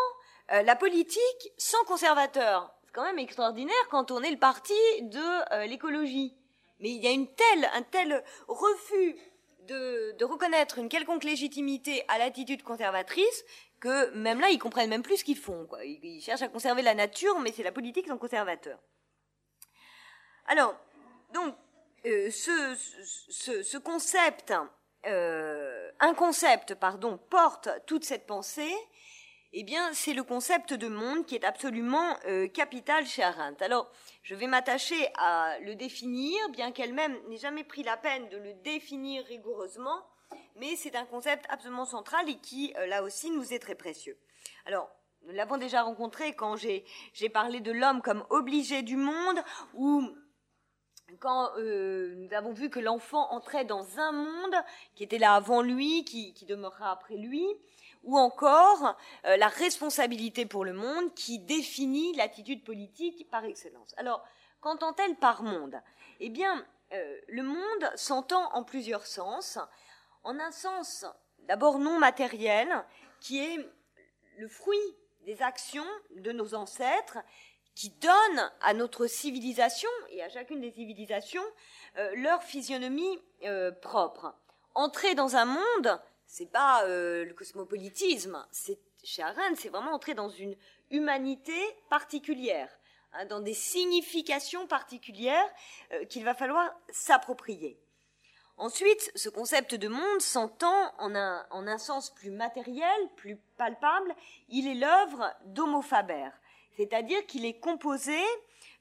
[0.52, 2.72] euh, la politique sans conservateur.
[2.84, 6.36] C'est quand même extraordinaire quand on est le parti de l'écologie.
[6.78, 9.16] Mais il y a une telle, un tel refus
[9.66, 13.44] de reconnaître une quelconque légitimité à l'attitude conservatrice
[13.84, 15.66] que même là, ils comprennent même plus ce qu'ils font.
[15.66, 15.84] Quoi.
[15.84, 18.78] Ils, cherchent à conserver la nature, mais c'est la politique sont conservateurs.
[20.46, 20.74] Alors,
[21.34, 21.54] donc,
[22.06, 24.54] euh, ce, concept,
[25.06, 28.74] euh, un concept, pardon, porte toute cette pensée.
[29.52, 33.62] Eh bien, c'est le concept de monde qui est absolument euh, capital chez Arendt.
[33.62, 33.90] Alors,
[34.22, 38.54] je vais m'attacher à le définir, bien qu'elle-même n'ait jamais pris la peine de le
[38.54, 40.06] définir rigoureusement
[40.56, 44.18] mais c'est un concept absolument central et qui, euh, là aussi, nous est très précieux.
[44.66, 44.88] Alors,
[45.22, 46.84] nous l'avons déjà rencontré quand j'ai
[47.32, 49.42] parlé de l'homme comme obligé du monde,
[49.72, 50.06] ou
[51.18, 54.54] quand euh, nous avons vu que l'enfant entrait dans un monde
[54.94, 57.46] qui était là avant lui, qui, qui demeurera après lui,
[58.02, 63.94] ou encore euh, la responsabilité pour le monde qui définit l'attitude politique par excellence.
[63.96, 64.22] Alors,
[64.60, 65.80] qu'entend-elle par monde?
[66.20, 66.64] Eh bien,
[67.28, 69.58] le monde s'entend en plusieurs sens.
[70.24, 71.06] En un sens
[71.46, 72.84] d'abord non matériel,
[73.20, 73.58] qui est
[74.38, 74.78] le fruit
[75.26, 77.18] des actions de nos ancêtres,
[77.74, 81.42] qui donnent à notre civilisation et à chacune des civilisations
[81.98, 84.34] euh, leur physionomie euh, propre.
[84.74, 90.30] Entrer dans un monde, c'est pas le cosmopolitisme, c'est chez Arendt, c'est vraiment entrer dans
[90.30, 90.56] une
[90.90, 91.52] humanité
[91.90, 92.70] particulière.
[93.16, 95.48] Hein, dans des significations particulières
[95.92, 97.78] euh, qu'il va falloir s'approprier.
[98.56, 104.14] Ensuite, ce concept de monde s'entend en un, en un, sens plus matériel, plus palpable.
[104.48, 106.28] Il est l'œuvre d'Homo Faber,
[106.76, 108.18] c'est-à-dire qu'il est composé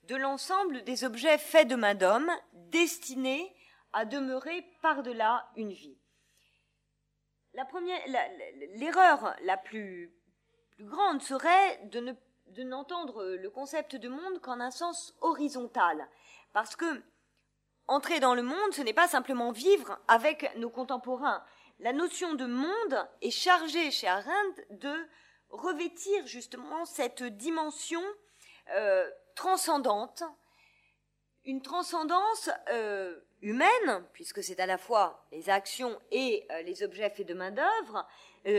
[0.04, 3.54] de l'ensemble des objets faits de main d'homme, destinés
[3.94, 5.98] à demeurer par-delà une vie.
[8.76, 10.14] L'erreur la, plus,
[10.72, 12.14] plus grande serait de ne
[12.48, 16.08] de n'entendre le concept de monde qu'en un sens horizontal.
[16.52, 17.04] Parce que
[17.88, 21.44] entrer dans le monde, ce n'est pas simplement vivre avec nos contemporains.
[21.80, 24.94] La notion de monde est chargée chez Arendt de
[25.50, 28.02] revêtir justement cette dimension
[28.72, 30.24] euh, transcendante,
[31.46, 37.10] une transcendance euh, humaine, puisque c'est à la fois les actions et euh, les objets
[37.10, 38.08] faits de main d'œuvre,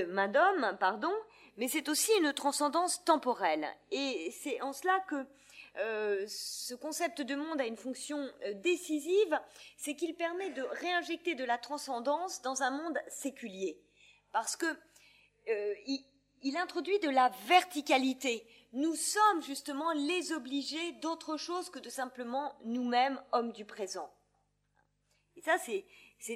[0.08, 1.12] main d'homme, pardon,
[1.56, 3.66] mais c'est aussi une transcendance temporelle.
[3.90, 5.26] Et c'est en cela que
[5.78, 9.40] euh, ce concept de monde a une fonction euh, décisive,
[9.76, 13.82] c'est qu'il permet de réinjecter de la transcendance dans un monde séculier.
[14.32, 14.66] Parce que
[15.48, 18.46] euh, il, introduit de la verticalité.
[18.72, 24.12] Nous sommes justement les obligés d'autre chose que de simplement nous-mêmes, hommes du présent.
[25.36, 25.84] Et ça, c'est,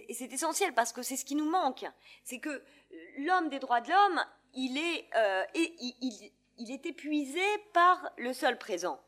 [0.09, 1.87] essentiel parce que c'est ce qui nous manque.
[2.25, 2.65] C'est que
[3.19, 4.21] l'homme des droits de l'homme
[4.55, 5.09] il, est
[6.87, 9.01] épuisé par le seul présent.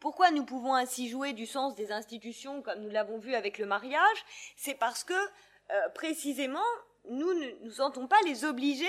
[0.00, 3.66] Pourquoi nous pouvons ainsi jouer du sens des institutions comme nous l'avons vu avec le
[3.66, 4.24] mariage?
[4.56, 6.60] C'est parce que euh, précisément
[7.08, 8.86] nous ne nous sentons pas les obligés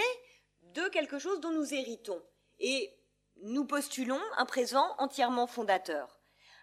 [0.74, 2.22] de quelque chose dont nous héritons.
[2.60, 2.94] Et
[3.44, 6.20] nous postulons un présent entièrement fondateur.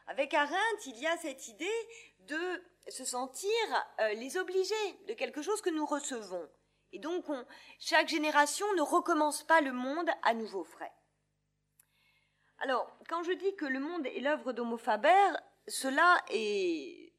[0.06, 1.88] Avec Arendt, il y a cette idée
[2.20, 3.50] de se sentir
[4.00, 4.74] euh, les obligés
[5.08, 6.46] de quelque chose que nous recevons.
[6.92, 7.24] Et donc,
[7.80, 10.92] chaque génération ne recommence pas le monde à nouveau frais.
[12.64, 15.36] Alors, quand je dis que le monde est l'œuvre d'Homo Faber,
[15.68, 17.12] cela est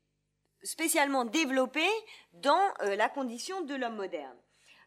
[0.63, 1.85] spécialement développé
[2.33, 4.35] dans euh, la condition de l'homme moderne.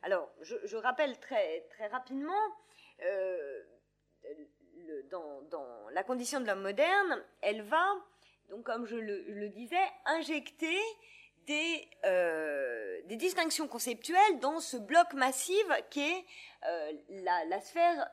[0.03, 2.43] Alors, je, rappelle très, très rapidement,
[3.05, 3.63] euh,
[5.13, 5.45] dans,
[5.93, 7.87] la condition de l'homme moderne, elle va,
[8.51, 10.81] donc comme je le disais, injecter
[12.05, 16.25] euh, des, distinctions conceptuelles dans ce bloc massif qui est
[16.67, 16.93] euh,
[17.49, 18.11] la, sphère,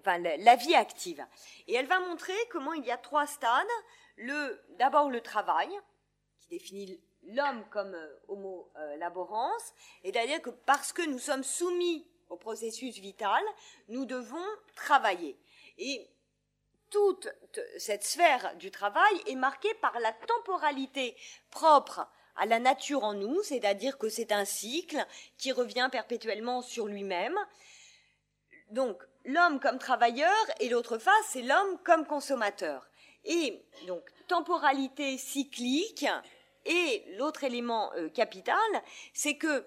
[0.00, 1.24] enfin la, vie active.
[1.68, 3.66] Et elle va montrer comment il y a trois stades.
[4.16, 5.70] Le, d'abord le travail,
[6.40, 9.50] qui définit l'homme comme euh, homo laborans,
[10.04, 13.42] et c'est-à-dire que parce que nous sommes soumis au processus vital,
[13.88, 14.44] nous devons
[14.74, 15.38] travailler.
[15.78, 16.08] Et
[16.90, 17.28] toute
[17.78, 21.16] cette sphère du travail est marquée par la temporalité
[21.50, 25.04] propre à la nature en nous, c'est-à-dire que c'est un cycle
[25.36, 27.36] qui revient perpétuellement sur lui-même.
[28.70, 32.88] Donc, l'homme comme travailleur et l'autre face, c'est l'homme comme consommateur.
[33.24, 36.06] Et donc, temporalité cyclique
[36.64, 38.56] et l'autre élément euh, capital,
[39.12, 39.66] c'est que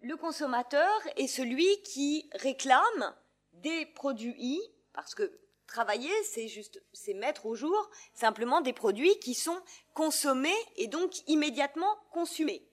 [0.00, 3.14] le consommateur est celui qui réclame
[3.52, 4.60] des produits,
[4.92, 9.60] parce que Travailler, c'est juste, c'est mettre au jour simplement des produits qui sont
[9.94, 12.68] consommés et donc immédiatement consumés.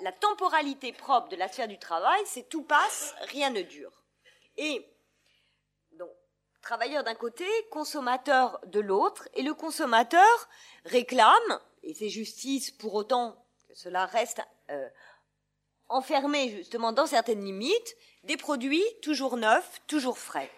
[0.00, 3.92] La, temporalité propre de la du travail, c'est tout passe, rien ne dure.
[4.56, 4.86] Et
[6.64, 10.48] travailleur d'un côté, consommateur de l'autre, et le consommateur
[10.86, 13.36] réclame, et c'est justice pour autant
[13.68, 14.40] que cela reste
[14.70, 14.88] euh,
[15.88, 20.50] enfermé justement dans certaines limites, des produits toujours neufs, toujours frais.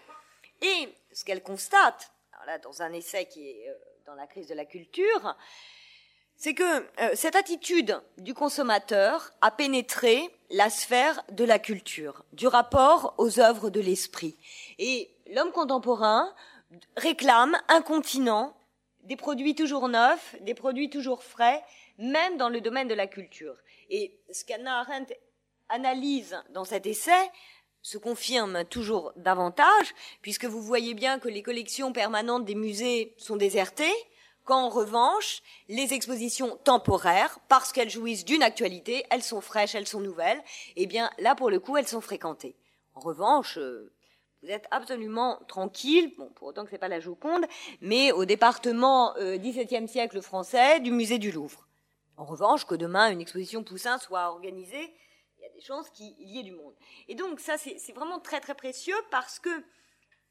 [0.61, 2.11] Et ce qu'elle constate,
[2.45, 3.73] là, dans un essai qui est euh,
[4.05, 5.35] dans la crise de la culture,
[6.37, 12.47] c'est que euh, cette attitude du consommateur a pénétré la sphère de la culture, du
[12.47, 14.37] rapport aux œuvres de l'esprit.
[14.77, 16.33] Et l'homme contemporain
[16.95, 18.55] réclame un continent,
[19.03, 21.63] des produits toujours neufs, des produits toujours frais,
[21.97, 23.55] même dans le domaine de la culture.
[23.89, 25.17] Et ce qu'Anna Arendt
[25.69, 27.29] analyse dans cet essai,
[27.81, 33.37] se confirme toujours davantage, puisque vous voyez bien que les collections permanentes des musées sont
[33.37, 33.93] désertées,
[34.47, 39.99] Qu'en revanche, les expositions temporaires, parce qu'elles jouissent d'une actualité, elles sont fraîches, elles sont
[39.99, 40.41] nouvelles,
[40.77, 42.55] eh bien là pour le coup, elles sont fréquentées.
[42.95, 43.91] En revanche, euh,
[44.41, 47.45] vous êtes absolument tranquille, bon, pour autant que c'est pas la Joconde,
[47.81, 51.67] mais au département euh, XVIIe siècle français du musée du Louvre.
[52.15, 54.93] En revanche, que demain une exposition Poussin soit organisée,
[55.37, 56.73] il y a des chances qu'il y ait du monde.
[57.09, 59.49] Et donc ça, c'est vraiment très très précieux parce que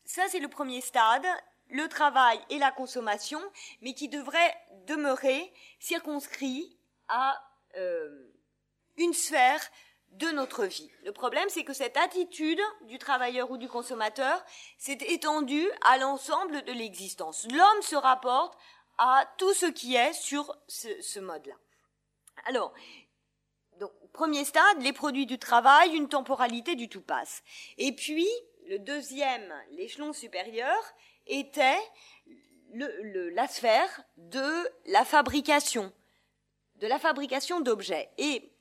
[0.06, 1.26] ça, c'est le premier stade,
[1.70, 3.40] le travail et la consommation,
[3.80, 4.54] mais qui devrait
[4.86, 6.76] demeurer circonscrit
[7.08, 7.40] à
[7.76, 8.32] euh,
[8.96, 9.60] une sphère
[10.12, 10.90] de notre vie.
[11.04, 14.42] Le problème, c'est que cette attitude du travailleur ou du consommateur
[14.78, 17.46] s'est étendue à l'ensemble de l'existence.
[17.50, 18.56] L'homme se rapporte
[18.98, 21.54] à tout ce qui est sur ce, mode-là.
[22.46, 22.72] Alors,
[23.78, 27.42] donc, premier stade, les produits du travail, une temporalité du tout passe.
[27.76, 28.28] Et puis,
[28.68, 30.78] le deuxième, l'échelon supérieur,
[31.27, 31.79] était
[33.35, 35.93] la sphère de la fabrication,
[36.77, 38.11] de la fabrication d'objets.
[38.18, 38.53] Et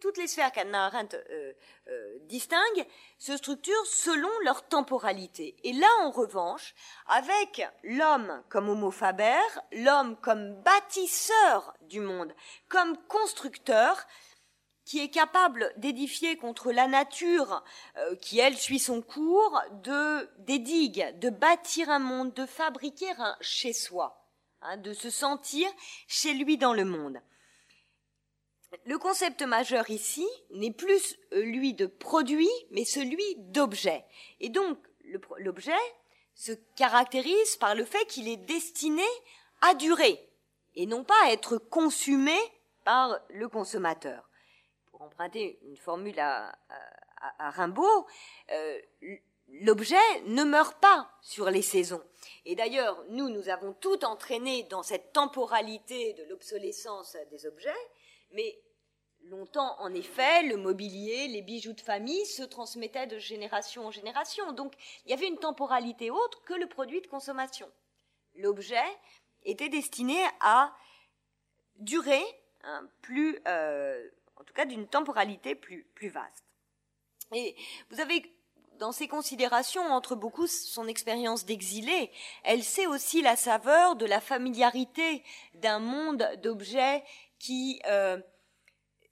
[0.00, 1.52] toutes les sphères qu'Anna Arendt euh,
[1.88, 2.86] euh, distingue
[3.18, 5.56] se structurent selon leur temporalité.
[5.64, 6.74] Et là, en revanche,
[7.06, 9.40] avec l'homme comme homo faber,
[9.72, 12.32] l'homme comme bâtisseur du monde,
[12.68, 14.06] comme constructeur,
[14.88, 17.62] qui est capable d'édifier contre la nature
[17.98, 23.10] euh, qui, elle, suit son cours, de des digues, de bâtir un monde, de fabriquer
[23.18, 24.26] un chez soi,
[24.62, 25.68] hein, de se sentir
[26.06, 27.20] chez lui dans le monde.
[28.86, 34.06] Le concept majeur ici n'est plus euh, lui de produit, mais celui d'objet.
[34.40, 34.78] Et donc,
[35.36, 35.84] l'objet
[36.34, 39.04] se caractérise par le fait qu'il est destiné
[39.60, 40.18] à durer
[40.76, 42.36] et non pas à être consumé
[42.84, 44.27] par le consommateur.
[45.00, 46.58] Emprunter une formule à,
[47.38, 48.06] Rimbaud,
[48.52, 48.78] euh,
[49.48, 49.96] l'objet
[50.26, 52.02] ne meurt pas sur les saisons.
[52.44, 57.70] Et d'ailleurs, nous, nous avons tout entraîné dans cette temporalité de l'obsolescence des objets,
[58.32, 58.58] mais
[59.24, 64.52] longtemps, en effet, le mobilier, les bijoux de famille se transmettaient de génération en génération.
[64.52, 64.74] Donc,
[65.04, 67.70] il y avait une temporalité autre que le produit de consommation.
[68.36, 68.86] L'objet
[69.44, 70.74] était destiné à
[71.76, 72.22] durer
[72.64, 74.08] hein, plus, euh,
[74.40, 76.44] en tout cas, d'une temporalité plus, plus vaste.
[77.32, 77.56] Et
[77.90, 78.22] vous avez
[78.78, 82.10] dans ses considérations, entre beaucoup son expérience d'exilé,
[82.44, 85.24] elle sait aussi la saveur de la familiarité
[85.54, 87.02] d'un monde d'objets
[87.38, 88.18] qui euh,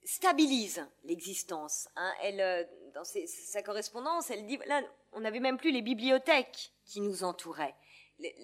[0.04, 1.88] stabilise l'existence.
[1.96, 2.12] Hein.
[2.22, 2.64] Elle, euh,
[2.94, 7.74] dans sa correspondance, elle dit là, on n'avait même plus les bibliothèques qui nous entouraient.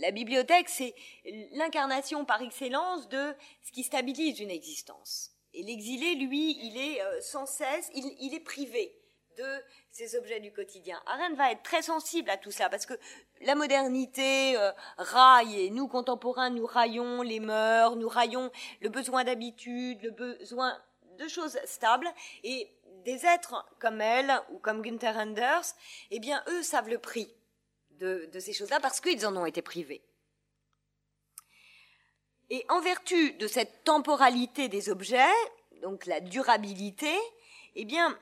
[0.01, 0.95] La bibliothèque, c'est
[1.53, 5.32] l'incarnation par excellence de ce qui stabilise une existence.
[5.55, 8.95] Et l'exilé, lui, il est euh, sans cesse, il, est privé
[9.37, 11.01] de ces objets du quotidien.
[11.07, 12.95] Arendt va être très sensible à tout ça parce que
[13.41, 18.51] la modernité euh, raille et nous contemporains nous raillons les mœurs, nous raillons
[18.81, 20.79] le besoin d'habitude, le besoin
[21.19, 22.09] deux choses stables
[22.45, 22.71] et
[23.05, 25.75] des êtres comme elle ou comme Günther Anders,
[26.11, 27.33] eh bien, eux savent le prix
[27.99, 30.03] de, ces choses-là parce qu'ils en ont été privés.
[32.53, 35.33] Et en vertu de cette temporalité des objets,
[35.81, 37.11] donc la durabilité,
[37.77, 38.15] eh bien,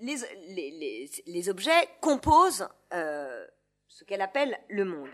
[0.00, 3.46] les, objets composent euh,
[3.86, 5.12] ce qu'elle appelle le monde.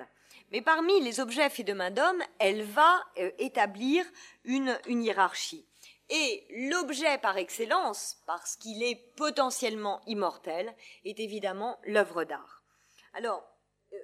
[0.51, 4.07] Mais parmi les objets faits de main d'homme, elle va euh, établir
[4.45, 5.67] une hiérarchie.
[6.09, 10.75] Et l'objet par excellence, parce qu'il est potentiellement immortel,
[11.05, 12.63] est évidemment l'œuvre d'art.
[13.13, 13.47] Alors,
[13.93, 13.97] euh,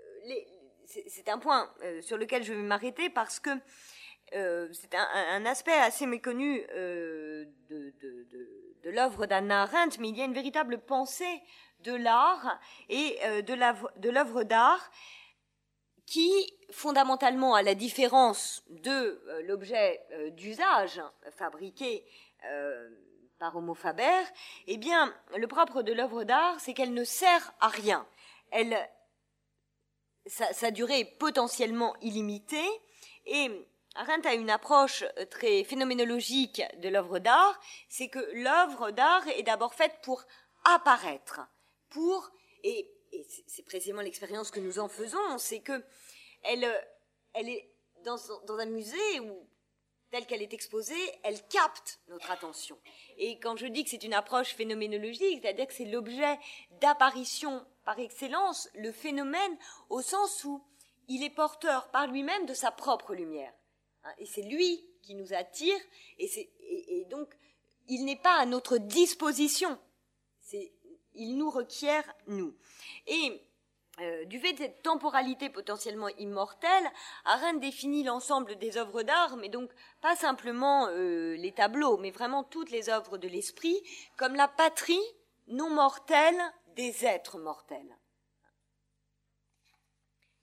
[1.09, 1.73] c'est un point
[2.03, 3.49] sur lequel je vais m'arrêter parce que
[4.35, 10.25] euh, c'est un, aspect assez méconnu de, de l'œuvre d'Anna Arendt, mais il y a
[10.25, 11.43] une véritable pensée
[11.81, 12.59] de l'art
[12.89, 14.91] et de l'œuvre d'art
[16.07, 21.01] qui, fondamentalement, à la différence de euh, l'objet euh, d'usage
[21.37, 22.05] fabriqué
[22.45, 22.91] euh,
[23.39, 24.23] par Homo Faber,
[24.67, 28.07] eh bien, le propre de l'œuvre d'art, c'est qu'elle ne sert à rien.
[28.51, 28.77] Elle,
[30.27, 32.69] sa, sa, durée est potentiellement illimitée
[33.27, 33.51] et
[33.95, 39.75] Arendt a une approche très phénoménologique de l'œuvre d'art, c'est que l'œuvre d'art est d'abord
[39.75, 40.25] faite pour
[40.65, 41.41] apparaître,
[41.91, 42.31] pour
[42.65, 42.91] et
[43.47, 45.85] c'est précisément l'expérience que nous en faisons, c'est que
[46.43, 46.67] elle,
[47.33, 47.71] elle est
[48.05, 48.17] dans,
[48.47, 49.49] dans un musée où
[50.11, 52.79] telle qu'elle est exposée, elle capte notre attention.
[53.19, 56.39] Et quand je dis que c'est une approche phénoménologique, c'est-à-dire que c'est l'objet
[56.81, 59.59] d'apparition par excellence, le phénomène
[59.91, 60.63] au sens où
[61.09, 63.53] il est porteur par lui-même de sa propre lumière.
[64.05, 65.79] Hein, et c'est lui qui nous attire,
[66.19, 67.35] et, donc
[67.89, 69.79] il n'est pas à notre disposition.
[71.15, 72.57] Il nous requiert, nous.
[73.07, 73.41] Et
[74.01, 76.91] euh, du fait de cette temporalité potentiellement immortelle,
[77.25, 82.43] Arendt définit l'ensemble des œuvres d'art, mais donc pas simplement euh, les tableaux, mais vraiment
[82.43, 83.81] toutes les œuvres de l'esprit,
[84.17, 85.05] comme la patrie
[85.47, 86.41] non mortelle
[86.75, 87.97] des êtres mortels.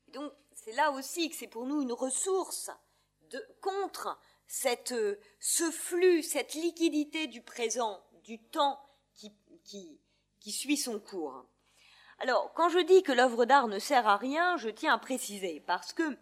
[0.10, 2.70] donc c'est là aussi que c'est pour nous une ressource
[3.62, 4.18] contre
[4.48, 4.94] cette,
[5.40, 8.80] ce flux, cette liquidité du présent, du temps
[10.40, 11.46] qui, suit son cours.
[12.20, 15.64] Alors, quand je dis que l'œuvre d'art ne sert à rien, je tiens à préciser,
[15.66, 16.18] parce que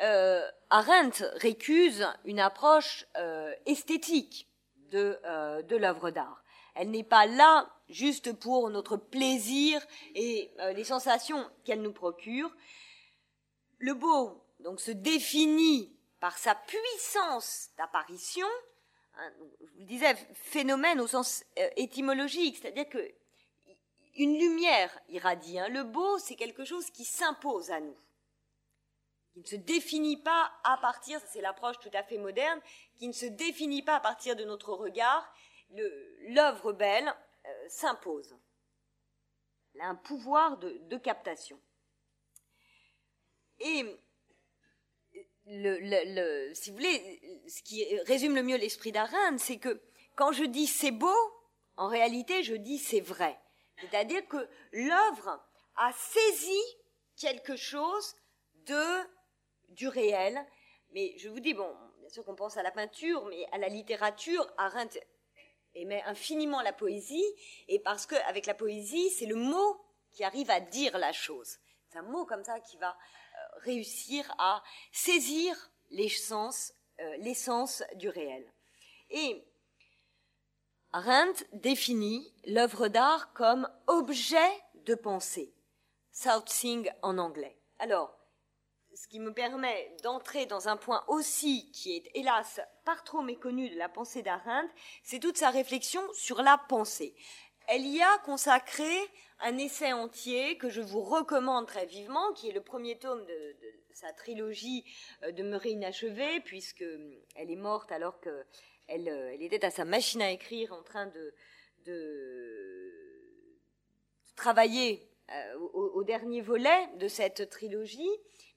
[0.00, 4.48] euh, Arendt récuse une approche euh, esthétique
[4.90, 6.42] de, euh, de l'œuvre d'art.
[6.74, 9.80] Elle n'est pas là juste pour notre plaisir
[10.14, 12.50] et euh, les sensations qu'elle nous procure.
[13.78, 18.46] Le beau donc se définit par sa puissance d'apparition.
[19.16, 23.12] Hein, je vous le disais, phénomène au sens euh, étymologique, c'est-à-dire que
[24.14, 25.58] une lumière irradie.
[25.58, 25.66] Hein.
[25.66, 27.96] Le beau, c'est quelque chose qui s'impose à nous,
[29.32, 32.60] qui ne se définit pas à partir, c'est l'approche tout à fait moderne,
[32.94, 35.28] qui ne se définit pas à partir de notre regard.
[36.28, 37.12] L'œuvre belle
[37.46, 38.36] euh, s'impose.
[39.74, 41.58] Elle a un pouvoir de, de captation.
[43.58, 43.98] Et
[45.46, 49.80] si vous voulez, ce qui résume le mieux l'esprit d'Arendt, c'est que
[50.14, 51.16] quand je dis c'est beau,
[51.76, 53.38] en réalité, je dis c'est vrai.
[53.80, 55.42] C'est-à-dire que l'œuvre
[55.76, 56.60] a saisi
[57.16, 58.14] quelque chose
[58.66, 58.84] de,
[59.70, 60.44] du réel.
[60.90, 63.68] Mais je vous dis, bon, bien sûr qu'on pense à la peinture, mais à la
[63.68, 65.00] littérature, Arendt
[65.74, 67.24] aimait infiniment la poésie,
[67.68, 69.80] et parce qu'avec la poésie, c'est le mot
[70.10, 71.58] qui arrive à dire la chose.
[71.88, 72.96] C'est un mot comme ça qui va
[73.58, 78.44] réussir à saisir l'essence, euh, l'essence du réel.
[79.10, 79.44] Et
[80.92, 84.38] Arendt définit l'œuvre d'art comme objet
[84.84, 85.54] de pensée,
[86.10, 87.58] something en anglais.
[87.78, 88.18] Alors,
[88.94, 93.70] ce qui me permet d'entrer dans un point aussi qui est hélas par trop méconnu
[93.70, 94.72] de la pensée d'Arendt,
[95.02, 97.14] c'est toute sa réflexion sur la pensée.
[97.68, 98.90] Elle y a consacré
[99.40, 103.56] un essai entier que je vous recommande très vivement, qui est le premier tome de,
[103.92, 104.84] sa trilogie
[105.22, 108.30] euh, de inachevée, puisque euh, elle est morte alors que
[108.90, 111.34] euh, était à sa machine à écrire en train de,
[114.36, 115.08] travailler
[115.74, 118.10] au, dernier volet de cette trilogie,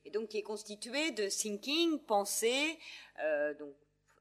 [0.04, 2.78] et donc qui est constitué de thinking, pensée,
[3.60, 3.74] donc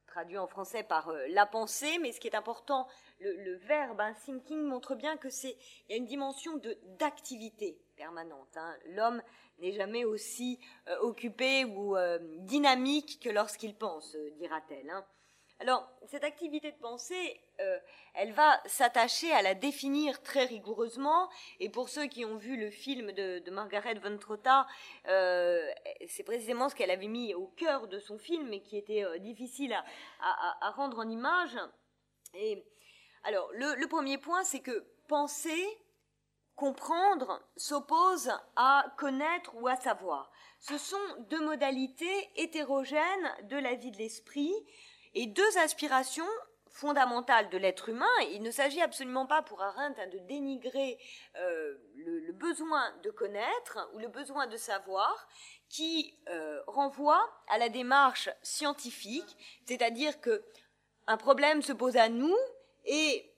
[0.07, 2.87] traduit en français par la pensée, mais ce qui est important,
[3.29, 5.57] le, verbe hein, thinking montre bien que c'est
[5.89, 8.57] il y a une dimension de d'activité permanente.
[8.57, 8.77] Hein.
[8.87, 9.22] L'homme
[9.59, 10.59] n'est jamais aussi
[11.01, 11.97] occupé ou
[12.41, 14.91] dynamique que lorsqu'il pense, dira-t-elle.
[14.91, 15.07] Hein.
[15.61, 17.79] Alors, cette activité de pensée, euh,
[18.14, 21.31] elle va s'attacher à la définir très rigoureusement.
[21.61, 24.66] Et pour ceux qui ont vu le film de, Margaret von Trotta,
[25.07, 25.64] euh,
[26.09, 29.18] c'est précisément ce qu'elle avait mis au cœur de son film et qui était euh,
[29.18, 29.75] difficile
[30.20, 31.57] à, rendre en image.
[32.35, 32.64] Et
[33.25, 35.66] alors, le premier point, c'est que penser,
[36.57, 40.31] comprendre, s'oppose à connaître ou à savoir.
[40.61, 40.97] Ce sont
[41.31, 44.55] deux modalités hétérogènes de la vie de l'esprit
[45.14, 46.25] et deux aspirations
[46.68, 48.07] fondamentales de l'être humain.
[48.33, 50.99] Il ne s'agit absolument pas pour Arendt hein, de dénigrer
[51.37, 55.29] euh, le, besoin de connaître ou le besoin de savoir
[55.68, 60.45] qui euh, renvoie à la démarche scientifique, c'est-à-dire que
[61.07, 62.37] un problème se pose à nous
[62.85, 63.30] et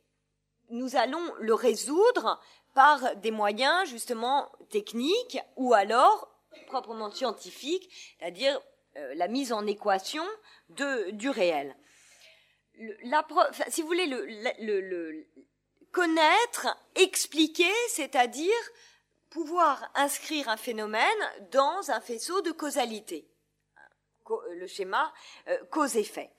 [0.71, 2.41] nous allons le résoudre
[2.75, 6.29] par des moyens justement techniques ou alors
[6.67, 7.89] proprement scientifiques,
[8.19, 8.61] c'est-à-dire
[8.97, 10.25] euh, la mise en équation
[10.71, 11.77] de, du réel.
[13.05, 13.27] la,
[13.69, 15.27] si vous voulez, le,
[15.93, 18.53] connaître, expliquer, c'est-à-dire
[19.31, 21.03] pouvoir inscrire un phénomène
[21.51, 23.29] dans un faisceau de causalité.
[24.55, 25.13] Le schéma
[25.49, 26.31] euh, cause-effet.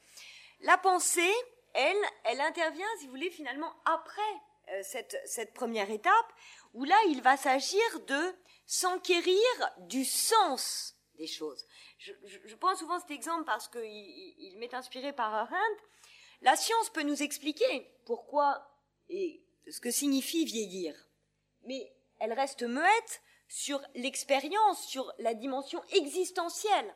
[0.61, 1.33] La pensée,
[1.73, 4.21] elle, intervient, si vous voulez, finalement après
[4.69, 6.33] euh, cette, première étape,
[6.73, 9.43] où là, il va s'agir de s'enquérir
[9.79, 11.65] du sens des choses.
[11.99, 15.81] Je, prends souvent cet exemple parce qu'il il, m'est inspiré par Arendt.
[16.41, 18.69] La science peut nous expliquer pourquoi
[19.09, 20.95] et ce que signifie vieillir,
[21.63, 26.93] mais elle reste muette sur l'expérience, sur la dimension existentielle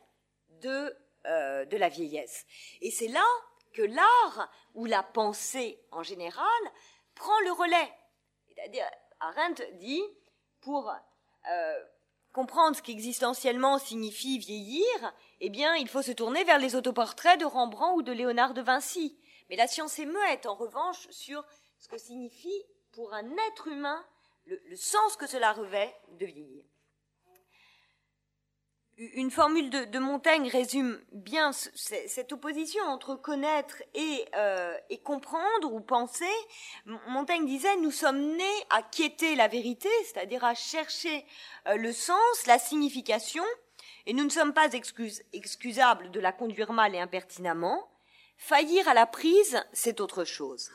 [0.60, 0.94] de,
[1.26, 2.44] euh, de la vieillesse.
[2.80, 3.24] Et c'est là
[3.72, 6.46] que l'art ou la pensée en général
[7.14, 7.92] prend le relais.
[8.48, 8.86] C'est-à-dire,
[9.20, 10.02] Arendt dit,
[10.60, 10.92] pour
[11.50, 11.84] euh,
[12.32, 17.44] comprendre ce qu'existentiellement signifie vieillir, eh bien, il faut se tourner vers les autoportraits de
[17.44, 19.18] Rembrandt ou de Léonard de Vinci.
[19.50, 21.44] Mais la science est muette, en revanche, sur
[21.78, 24.04] ce que signifie pour un être humain
[24.46, 26.64] le, sens que cela revêt de vieillir.
[29.14, 36.24] Une formule de, Montaigne résume bien cette opposition entre connaître et, euh, comprendre ou penser.
[37.08, 41.24] Montaigne disait nous sommes nés à quitter la vérité, c'est-à-dire à chercher
[41.68, 43.44] euh, le sens, la signification,
[44.06, 44.68] et nous ne sommes pas
[45.32, 47.88] excusables de la conduire mal et impertinemment.
[48.36, 50.70] Faillir à la prise, c'est autre chose.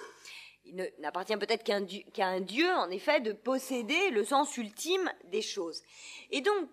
[0.66, 5.82] Il n'appartient peut-être qu'à un Dieu, en effet, de posséder le sens ultime des choses.
[6.32, 6.70] Et donc,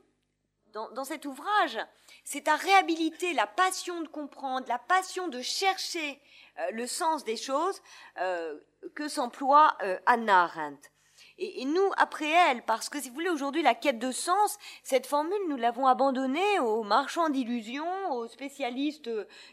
[0.74, 1.78] dans, cet ouvrage,
[2.24, 6.20] c'est à réhabiliter la passion de comprendre, la passion de chercher
[6.58, 7.80] euh, le sens des choses
[8.18, 8.58] euh,
[8.94, 10.90] que s'emploie euh, Anna Arendt.
[11.38, 15.06] Et, nous, après elle, parce que si vous voulez, aujourd'hui, la quête de sens, cette
[15.06, 19.10] formule, nous l'avons abandonnée aux marchands d'illusions, aux spécialistes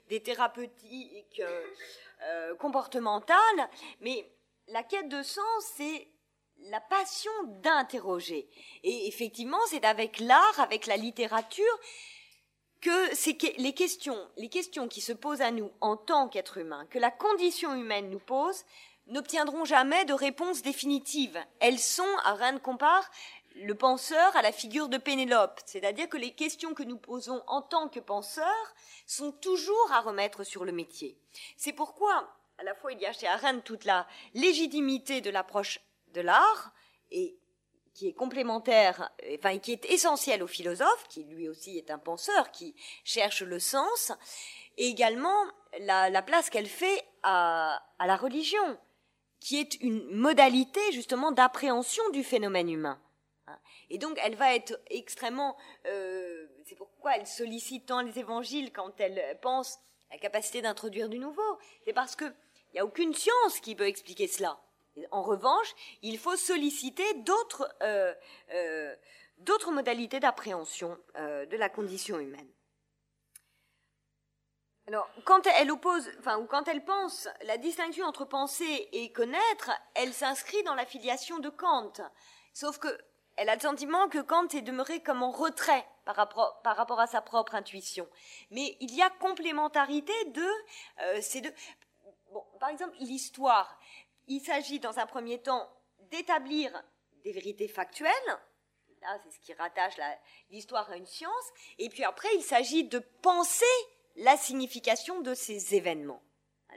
[0.08, 1.42] des thérapeutiques
[2.60, 3.70] comportementales,
[4.00, 4.32] mais
[4.68, 6.08] la quête de sens, c'est
[6.70, 7.32] la passion
[7.64, 8.50] d'interroger.
[8.84, 11.80] Et effectivement, c'est avec l'art, avec la littérature,
[12.82, 17.00] que les questions, les questions qui se posent à nous en tant qu'êtres humains, que
[17.00, 18.64] la condition humaine nous pose,
[19.08, 21.40] n'obtiendront jamais de réponse définitive.
[21.60, 23.10] Elles sont, à rien de compare,
[23.56, 27.62] le penseur à la figure de Pénélope, c'est-à-dire que les questions que nous posons en
[27.62, 28.74] tant que penseurs
[29.06, 31.18] sont toujours à remettre sur le métier.
[31.58, 35.80] C'est pourquoi, à la fois, il y a chez Arendt toute la légitimité de l'approche
[36.14, 36.74] de l'art
[37.12, 37.38] et
[37.94, 42.52] qui est complémentaire, enfin qui est essentiel au philosophe, qui lui aussi est un penseur,
[42.52, 44.12] qui cherche le sens,
[44.78, 45.46] et également
[45.80, 48.78] la, place qu'elle fait à, la religion,
[49.40, 53.02] qui est une modalité justement d'appréhension du phénomène humain.
[53.90, 59.00] Et donc elle va être extrêmement, euh, c'est pourquoi elle sollicite tant les évangiles quand
[59.00, 61.58] elle pense la capacité d'introduire du nouveau.
[61.84, 62.26] C'est parce que
[62.72, 64.58] il n'y a aucune science qui peut expliquer cela.
[65.12, 68.14] En revanche, il faut solliciter d'autres euh,
[68.54, 68.96] euh,
[69.72, 72.50] modalités d'appréhension euh, de la condition humaine.
[74.88, 79.72] Alors, quand elle oppose, enfin, ou quand elle pense la distinction entre penser et connaître,
[79.96, 81.94] elle s'inscrit dans la filiation de Kant.
[82.54, 82.90] Sauf que
[83.38, 87.22] elle a le sentiment que Kant est demeuré comme en retrait par rapport, à sa
[87.22, 88.08] propre intuition.
[88.50, 91.54] Mais il y a complémentarité de ces deux.
[92.34, 93.80] Bon, par exemple, l'histoire
[94.32, 95.70] il s'agit dans un premier temps
[96.10, 96.72] d'établir
[97.24, 98.12] des vérités factuelles.
[99.02, 99.96] Là, c'est ce qui rattache
[100.50, 101.50] l'histoire à une science.
[101.80, 103.66] Et puis après, il s'agit de penser
[104.16, 106.24] la signification de ces événements,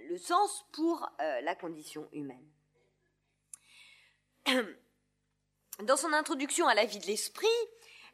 [0.09, 2.51] le sens pour euh, la condition humaine.
[5.81, 7.47] Dans son introduction à la vie de l'esprit,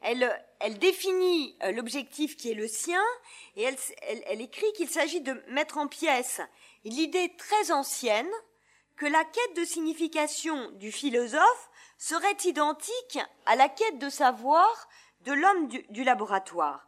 [0.01, 0.27] elle,
[0.79, 3.03] définit euh, l'objectif qui est le sien
[3.55, 6.41] et elle, elle écrit qu'il s'agit de mettre en pièces
[6.83, 8.31] l'idée très ancienne
[9.01, 14.87] que la quête de signification du philosophe serait identique à la quête de savoir
[15.21, 16.87] de l'homme du, laboratoire.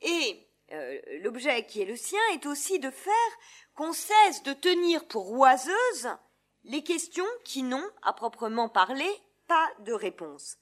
[0.00, 3.12] Et euh, l'objet qui est le sien est aussi de faire
[3.74, 6.08] qu'on cesse de tenir pour oiseuses
[6.64, 9.12] les questions qui n'ont, à proprement parler,
[9.46, 10.56] pas de réponse.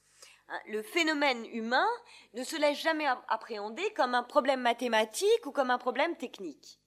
[0.49, 1.87] Hein, le phénomène humain
[2.33, 6.81] ne se laisse jamais appréhender comme un problème mathématique ou comme un problème technique.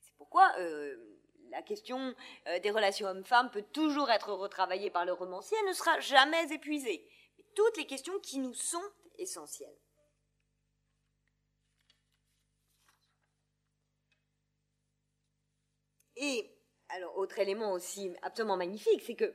[0.00, 1.13] C'est pourquoi euh,
[1.54, 2.14] la question
[2.48, 6.52] euh, des relations hommes-femmes peut toujours être retravaillée par le romancier, elle ne sera jamais
[6.52, 7.06] épuisée.
[7.54, 8.82] toutes les questions qui nous sont
[9.18, 9.78] essentielles.
[16.16, 16.50] Et,
[16.88, 19.32] alors, autre élément aussi absolument magnifique, c'est que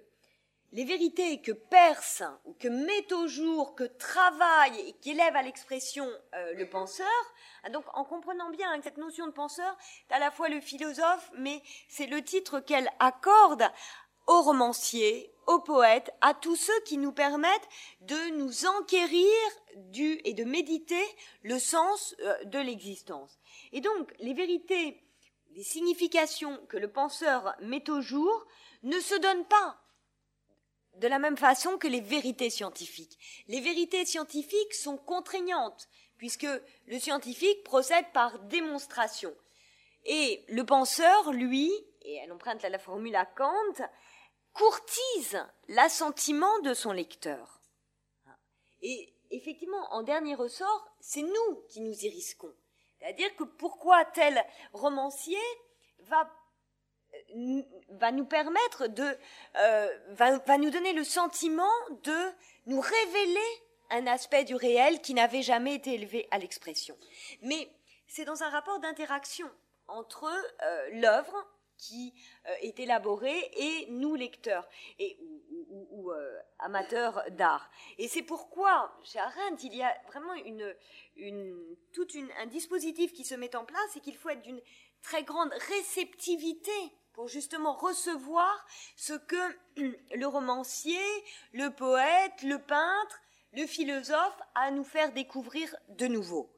[0.71, 6.07] les vérités que perce ou que met au jour, que travaille et qu'élève à l'expression
[6.35, 7.07] euh, le penseur,
[7.63, 9.75] ah, donc en comprenant bien que cette notion de penseur
[10.09, 13.63] est à la fois le philosophe, mais c'est le titre qu'elle accorde
[14.27, 17.67] aux romanciers, aux poètes, à tous ceux qui nous permettent
[18.01, 19.33] de nous enquérir
[19.75, 21.03] du et de méditer
[21.41, 23.39] le sens euh, de l'existence.
[23.71, 25.03] Et donc les vérités,
[25.55, 28.45] les significations que le penseur met au jour
[28.83, 29.81] ne se donnent pas
[30.99, 33.17] de la même façon que les vérités scientifiques.
[33.47, 35.87] Les vérités scientifiques sont contraignantes,
[36.17, 36.47] puisque
[36.87, 39.33] le scientifique procède par démonstration.
[40.05, 41.71] Et le penseur, lui,
[42.01, 43.89] et elle emprunte la formule à Kant,
[44.53, 47.61] courtise l'assentiment de son lecteur.
[48.81, 52.53] Et effectivement, en dernier ressort, c'est nous qui nous y risquons.
[52.99, 54.43] C'est-à-dire que pourquoi tel
[54.73, 55.39] romancier
[55.99, 56.29] va
[57.89, 59.17] va nous permettre de,
[59.57, 61.63] euh, va, nous donner le sentiment
[62.03, 62.17] de
[62.65, 66.95] nous révéler un aspect du réel qui n'avait jamais été élevé à l'expression.
[67.41, 67.69] Mais
[68.07, 69.49] c'est dans un rapport d'interaction
[69.87, 70.25] entre
[70.63, 71.47] euh, l'œuvre
[71.79, 72.13] qui
[72.47, 74.67] euh, est élaborée et nous lecteurs,
[74.99, 75.17] et
[75.69, 77.71] ou, ou euh, amateur d'art.
[77.97, 80.75] Et c'est pourquoi, chez Arendt, il y a vraiment une,
[81.15, 82.07] une, tout
[82.37, 84.61] un dispositif qui se met en place et qu'il faut être d'une
[85.01, 86.71] très grande réceptivité
[87.19, 88.65] pour justement recevoir
[88.95, 89.35] ce que
[90.15, 91.05] le romancier,
[91.51, 93.19] le poète, le peintre,
[93.51, 96.49] le philosophe a à nous faire découvrir de nouveau.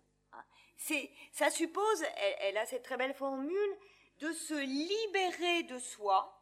[0.78, 2.04] C'est, ça suppose,
[2.42, 3.78] elle a cette très belle formule,
[4.20, 6.40] de se libérer de soi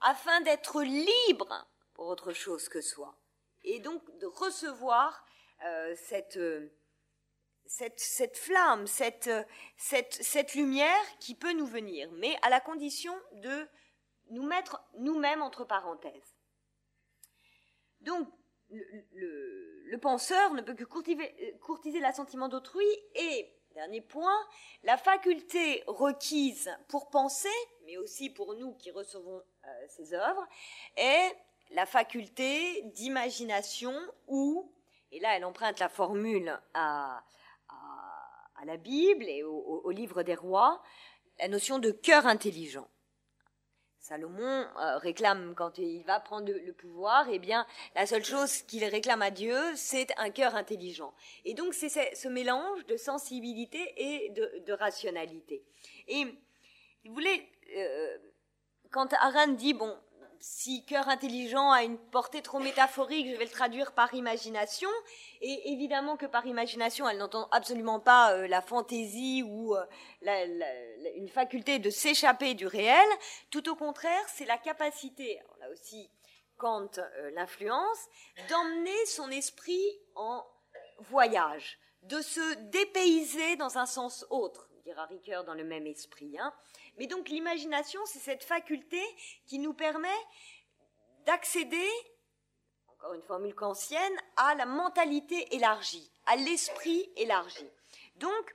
[0.00, 3.18] afin d'être libre pour autre chose que soi.
[3.64, 5.26] Et donc de recevoir
[5.64, 6.72] euh, cette, euh,
[7.66, 9.30] cette, flamme, cette,
[9.76, 13.66] cette, lumière qui peut nous venir, mais à la condition de
[14.30, 16.36] nous mettre nous-mêmes entre parenthèses.
[18.00, 18.28] Donc,
[18.70, 24.38] le, penseur ne peut que courtiser, courtiser l'assentiment d'autrui et Dernier point,
[24.84, 27.50] la faculté requise pour penser,
[27.84, 30.46] mais aussi pour nous qui recevons euh, ces œuvres,
[30.96, 31.36] est
[31.72, 33.92] la faculté d'imagination
[34.28, 34.72] ou,
[35.12, 37.22] et là elle emprunte la formule à,
[38.60, 40.82] à, la Bible et au, livre des rois,
[41.38, 42.88] la notion de cœur intelligent.
[43.98, 48.84] Salomon euh, réclame quand il va prendre le, pouvoir, eh bien, la seule chose qu'il
[48.84, 51.12] réclame à Dieu, c'est un cœur intelligent.
[51.44, 55.64] Et donc, c'est ce, mélange de sensibilité et de, rationalité.
[56.06, 56.24] Et,
[57.04, 58.18] vous voulez, euh,
[58.92, 59.96] quand Arendt dit, bon,
[60.40, 64.88] si cœur intelligent a une portée trop métaphorique, je vais le traduire par imagination.
[65.40, 69.84] Et évidemment que par imagination, elle n'entend absolument pas euh, la fantaisie ou euh,
[71.16, 73.06] une faculté de s'échapper du réel.
[73.50, 76.10] Tout au contraire, c'est la capacité, a aussi
[76.56, 77.98] Kant euh, l'influence,
[78.48, 79.84] d'emmener son esprit
[80.14, 80.44] en
[81.00, 86.38] voyage, de se dépayser dans un sens autre, dira dans le même esprit.
[86.38, 86.52] Hein.
[86.98, 89.00] Mais donc l'imagination, c'est cette faculté
[89.46, 90.08] qui nous permet
[91.26, 91.88] d'accéder,
[92.88, 97.68] encore une formule kantienne, à la mentalité élargie, à l'esprit élargi.
[98.16, 98.54] Donc,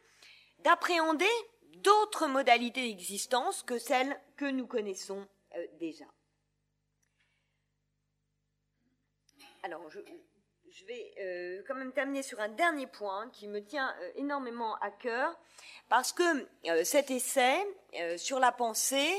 [0.60, 1.30] d'appréhender
[1.78, 6.06] d'autres modalités d'existence que celles que nous connaissons euh, déjà.
[9.64, 10.00] Alors, je,
[10.82, 14.76] je vais euh, quand même terminer sur un dernier point qui me tient euh, énormément
[14.76, 15.38] à cœur,
[15.90, 17.58] parce que euh, cet essai
[18.18, 19.12] sur la pensée,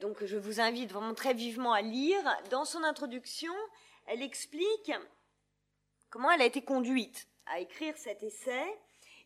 [0.00, 2.18] donc je vous invite vraiment très vivement à lire,
[2.48, 3.52] dans son introduction,
[4.06, 4.90] elle explique
[6.08, 8.64] comment elle a été conduite à écrire cet essai,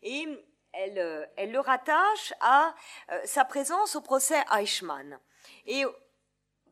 [0.01, 0.27] et
[0.73, 2.75] elle, elle le rattache à
[3.23, 5.17] sa présence au procès Eichmann.
[5.65, 5.93] Et au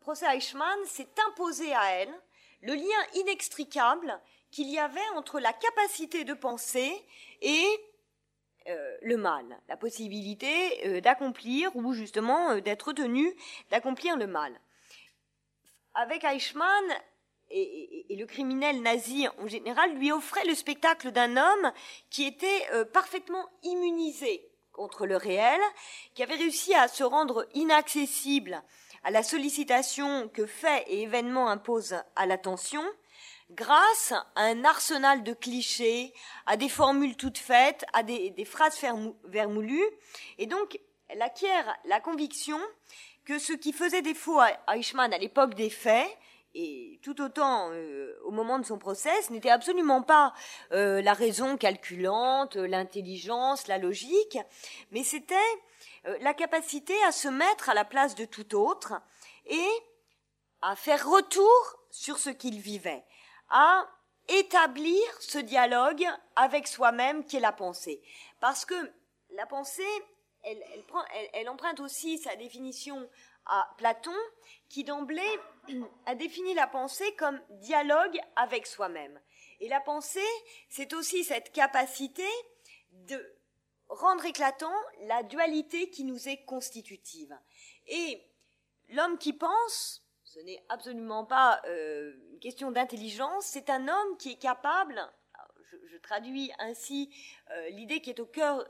[0.02, 2.14] procès Eichmann s'est imposé à elle
[2.62, 4.20] le lien inextricable
[4.52, 6.94] qu'il y avait entre la capacité de penser
[7.42, 7.66] et
[8.68, 13.34] euh, le mal, la possibilité euh, d'accomplir ou justement euh, d'être tenu
[13.72, 14.54] d'accomplir le mal.
[15.96, 16.86] Avec Eichmann
[17.50, 21.72] et, le criminel nazi en général lui offrait le spectacle d'un homme
[22.10, 25.60] qui était parfaitement immunisé contre le réel,
[26.14, 28.62] qui avait réussi à se rendre inaccessible
[29.04, 32.84] à la sollicitation que faits et événements imposent à l'attention,
[33.52, 36.14] grâce à un arsenal de clichés,
[36.46, 38.80] à des formules toutes faites, à des, phrases
[39.26, 39.90] vermoulues,
[40.38, 42.60] et donc elle acquiert la conviction
[43.26, 46.10] que ce qui faisait défaut à Eichmann à l'époque des faits,
[46.54, 50.34] et tout autant euh, au moment de son procès, ce n'était absolument pas
[50.74, 54.38] euh, la raison calculante, l'intelligence, la logique,
[54.92, 55.36] mais c'était
[56.08, 58.94] euh, la capacité à se mettre à la place de tout autre
[59.46, 59.70] et
[60.62, 63.04] à faire retour sur ce qu'il vivait
[63.52, 63.88] à
[64.28, 68.02] établir ce dialogue avec soi-même qui est la pensée.
[68.40, 68.92] Parce que
[69.32, 69.84] la pensée,
[70.44, 73.10] elle, emprunte aussi sa définition
[73.46, 74.16] à Platon,
[74.70, 75.40] qui d'emblée
[76.06, 79.20] a défini la pensée comme dialogue avec soi-même.
[79.60, 80.20] Et la pensée,
[80.70, 82.28] c'est aussi cette capacité
[82.92, 83.36] de
[83.90, 87.38] rendre éclatant la dualité qui nous est constitutive.
[87.88, 88.22] Et
[88.90, 90.01] l'homme qui pense,
[90.34, 95.02] ce n'est absolument pas euh, une question d'intelligence, c'est un homme qui est capable,
[95.90, 97.14] je, traduis ainsi
[97.52, 98.66] euh, l'idée qui est au cœur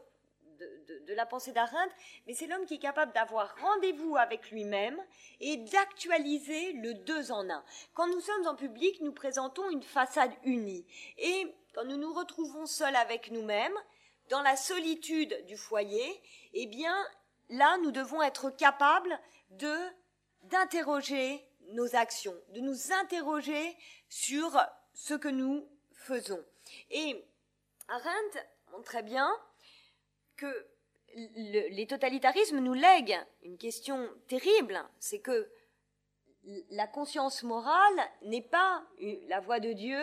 [0.59, 1.93] de, la pensée d'Arendt,
[2.25, 4.97] mais c'est l'homme qui est capable d'avoir rendez-vous avec lui-même
[5.39, 7.63] et d'actualiser le deux en un.
[7.93, 10.85] Quand nous sommes en public, nous présentons une façade unie.
[11.17, 13.77] Et quand nous nous retrouvons seuls avec nous-mêmes,
[14.29, 16.21] dans la solitude du foyer,
[16.53, 16.95] eh bien,
[17.49, 19.75] là, nous devons être capables de
[20.43, 23.77] d'interroger nos actions, de nous interroger
[24.09, 24.59] sur
[24.93, 26.43] ce que nous faisons.
[26.89, 27.25] Et
[27.87, 28.39] Arendt
[28.71, 29.29] montre très bien
[30.37, 30.67] que
[31.13, 35.51] les totalitarismes nous lèguent une question terrible, c'est que
[36.69, 38.83] la conscience morale n'est pas
[39.27, 40.01] la voix de Dieu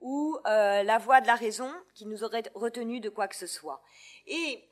[0.00, 3.46] ou euh, la voix de la raison qui nous aurait retenu de quoi que ce
[3.46, 3.82] soit.
[4.26, 4.70] Et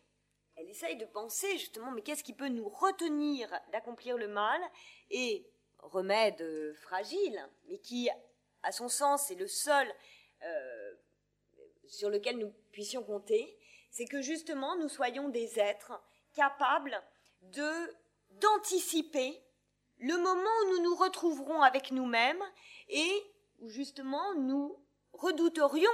[0.56, 4.60] elle essaye de penser justement, mais qu'est-ce qui peut nous retenir d'accomplir le mal?
[5.10, 5.50] Et
[5.82, 8.08] remède fragile, mais qui,
[8.62, 9.86] à son sens, est le seul
[10.44, 10.94] euh,
[11.86, 13.56] sur lequel nous puissions compter,
[13.90, 16.00] c'est que justement nous soyons des êtres
[16.34, 17.00] capables
[17.42, 17.94] de
[18.40, 19.38] d'anticiper
[19.98, 22.42] le moment où nous nous retrouverons avec nous-mêmes
[22.88, 23.22] et
[23.60, 24.76] où justement nous
[25.12, 25.90] redouterions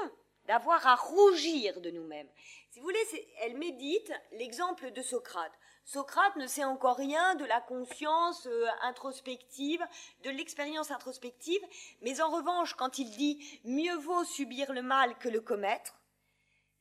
[0.46, 2.28] d'avoir à rougir de nous-mêmes.
[2.70, 5.52] Si vous voulez, elle médite l'exemple de Socrate.
[5.88, 9.82] Socrate ne sait encore rien de la conscience euh, introspective,
[10.22, 11.62] de l'expérience introspective,
[12.02, 15.98] mais en revanche, quand il dit mieux vaut subir le mal que le commettre,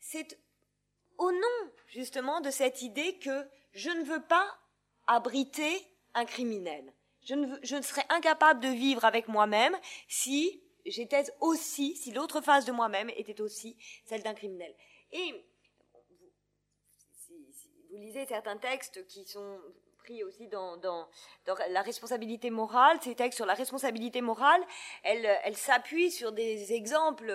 [0.01, 0.37] c'est
[1.17, 4.45] au nom justement de cette idée que je ne veux pas
[5.07, 6.93] abriter un criminel.
[7.23, 9.77] Je ne, je ne serais incapable de vivre avec moi-même
[10.09, 14.75] si j'étais aussi, si l'autre face de moi-même était aussi celle d'un criminel.
[15.13, 15.46] Et
[17.97, 19.59] vous lisez certains textes qui sont
[19.97, 21.07] pris aussi dans, dans,
[21.69, 24.61] la responsabilité morale, ces textes sur la responsabilité morale,
[25.01, 27.31] elle, elle s'appuie sur des exemples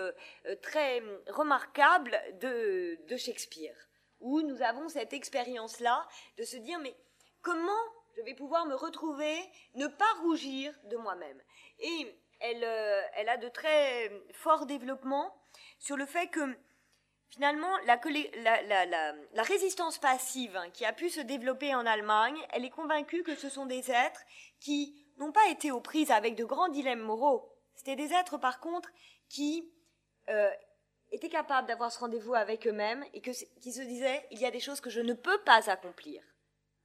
[0.47, 3.75] euh, très remarquables de, de Shakespeare,
[4.21, 6.07] où nous avons cette expérience-là
[6.39, 6.95] de se dire, mais
[7.41, 7.83] comment
[8.17, 9.35] je vais pouvoir me retrouver,
[9.75, 11.43] ne pas rougir de moi-même?
[11.81, 12.07] Et
[12.45, 15.35] euh, elle, a de très forts développements
[15.81, 16.57] sur le fait que
[17.33, 23.23] finalement, la, résistance passive hein, qui a pu se développer en Allemagne, elle est convaincue
[23.23, 24.23] que ce sont des êtres
[24.61, 27.51] qui n'ont pas été aux prises avec de grands dilemmes moraux.
[27.75, 28.91] C'était des êtres, par contre,
[29.29, 29.73] qui
[30.29, 30.51] euh,
[31.11, 34.61] étaient capables d'avoir ce rendez-vous avec eux-mêmes et qui se disaient, il y a des
[34.61, 36.23] choses que je ne peux pas accomplir.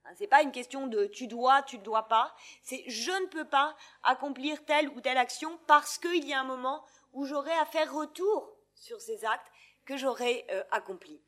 [0.05, 2.33] Hein, c'est pas une question de tu dois, tu ne dois pas.
[2.63, 6.45] C'est je ne peux pas accomplir telle ou telle action parce qu'il y a un
[6.45, 9.51] moment où j'aurai à faire retour sur ces actes
[9.87, 11.19] que j'aurai euh, accomplis.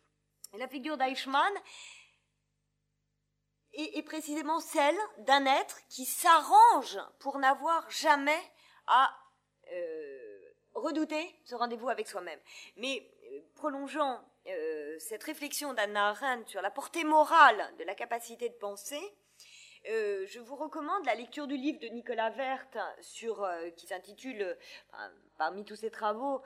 [0.53, 1.53] Et la figure d'Eichmann
[3.73, 8.41] est, précisément celle d'un être qui s'arrange pour n'avoir jamais
[8.87, 9.09] à
[9.71, 10.39] euh,
[10.73, 12.39] redouter ce rendez-vous avec soi-même.
[12.75, 14.23] Mais euh, prolongeant
[14.97, 18.99] cette réflexion d'Anna Arendt sur la portée morale de la capacité de penser,
[19.87, 22.67] euh, je vous recommande la lecture du livre de Nicolas Vert
[23.01, 24.57] sur, euh, qui s'intitule,
[25.37, 26.41] parmi tous ses travaux,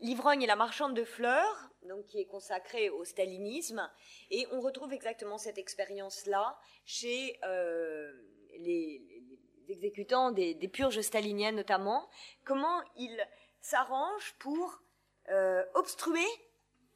[0.00, 3.90] L'ivrogne et la marchande de fleurs, donc qui est consacré au stalinisme,
[4.30, 7.38] et on retrouve exactement cette expérience-là chez
[8.58, 9.02] les,
[9.68, 12.08] exécutants des, des, purges staliniennes notamment,
[12.44, 13.18] comment ils
[13.60, 14.82] s'arrangent pour
[15.74, 16.26] obstruer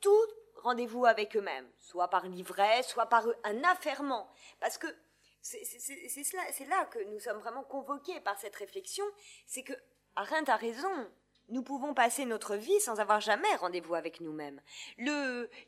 [0.01, 0.27] tout
[0.63, 4.29] rendez-vous avec eux-mêmes, soit par l'ivresse, soit par un affairement.
[4.61, 4.87] Parce que
[5.43, 9.05] c'est là que nous sommes vraiment convoqués par cette réflexion,
[9.47, 9.73] c'est que
[10.17, 11.11] Arendt a raison.
[11.51, 14.61] Nous pouvons passer notre vie sans avoir jamais rendez-vous avec nous-mêmes.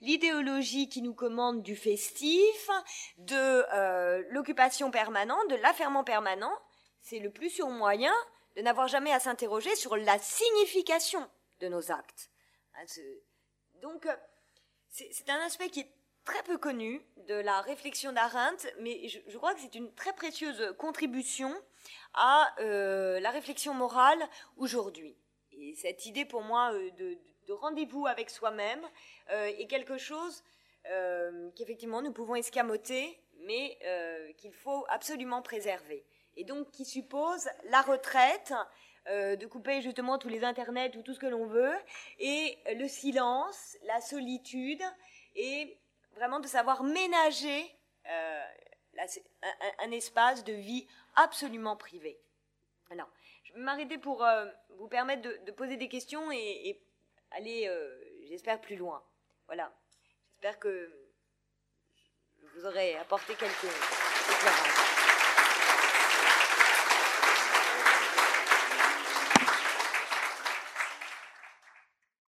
[0.01, 2.69] l'idéologie qui nous commande du festif,
[3.17, 3.35] de
[3.73, 6.53] euh, l'occupation permanente, de l'affairement permanent,
[7.01, 8.13] c'est le plus sûr moyen
[8.57, 11.27] de n'avoir jamais à s'interroger sur la signification
[11.61, 12.31] de nos actes.
[12.75, 12.85] Hein,
[13.81, 14.17] donc, euh,
[14.91, 15.93] c'est un aspect qui est
[16.31, 20.75] très peu connu de la réflexion d'Arendt, mais je, crois que c'est une très précieuse
[20.79, 21.53] contribution
[22.15, 24.21] à euh, la réflexion morale
[24.57, 25.17] aujourd'hui.
[25.51, 27.19] Et cette idée pour moi euh, de,
[27.53, 28.81] rendez-vous avec soi-même
[29.29, 30.45] est quelque chose
[31.57, 33.77] qu'effectivement nous pouvons escamoter, mais
[34.39, 36.05] qu'il faut absolument préserver.
[36.37, 38.55] Et donc qui suppose la retraite
[39.09, 41.75] euh, de couper justement tous les internets ou tout ce que l'on veut,
[42.21, 44.83] et le silence, la solitude,
[45.35, 45.77] et
[46.15, 47.75] vraiment de savoir ménager
[48.07, 48.45] euh,
[49.79, 50.87] un, espace de vie
[51.17, 52.21] absolument privé.
[52.91, 53.09] Alors,
[53.45, 54.47] je vais m'arrêter pour euh,
[54.79, 56.81] vous permettre de, poser des questions et,
[57.31, 57.71] aller,
[58.29, 59.03] j'espère, plus loin.
[59.47, 59.73] Voilà.
[60.33, 60.91] J'espère que
[62.55, 64.90] vous aurez apporté quelques éclairages.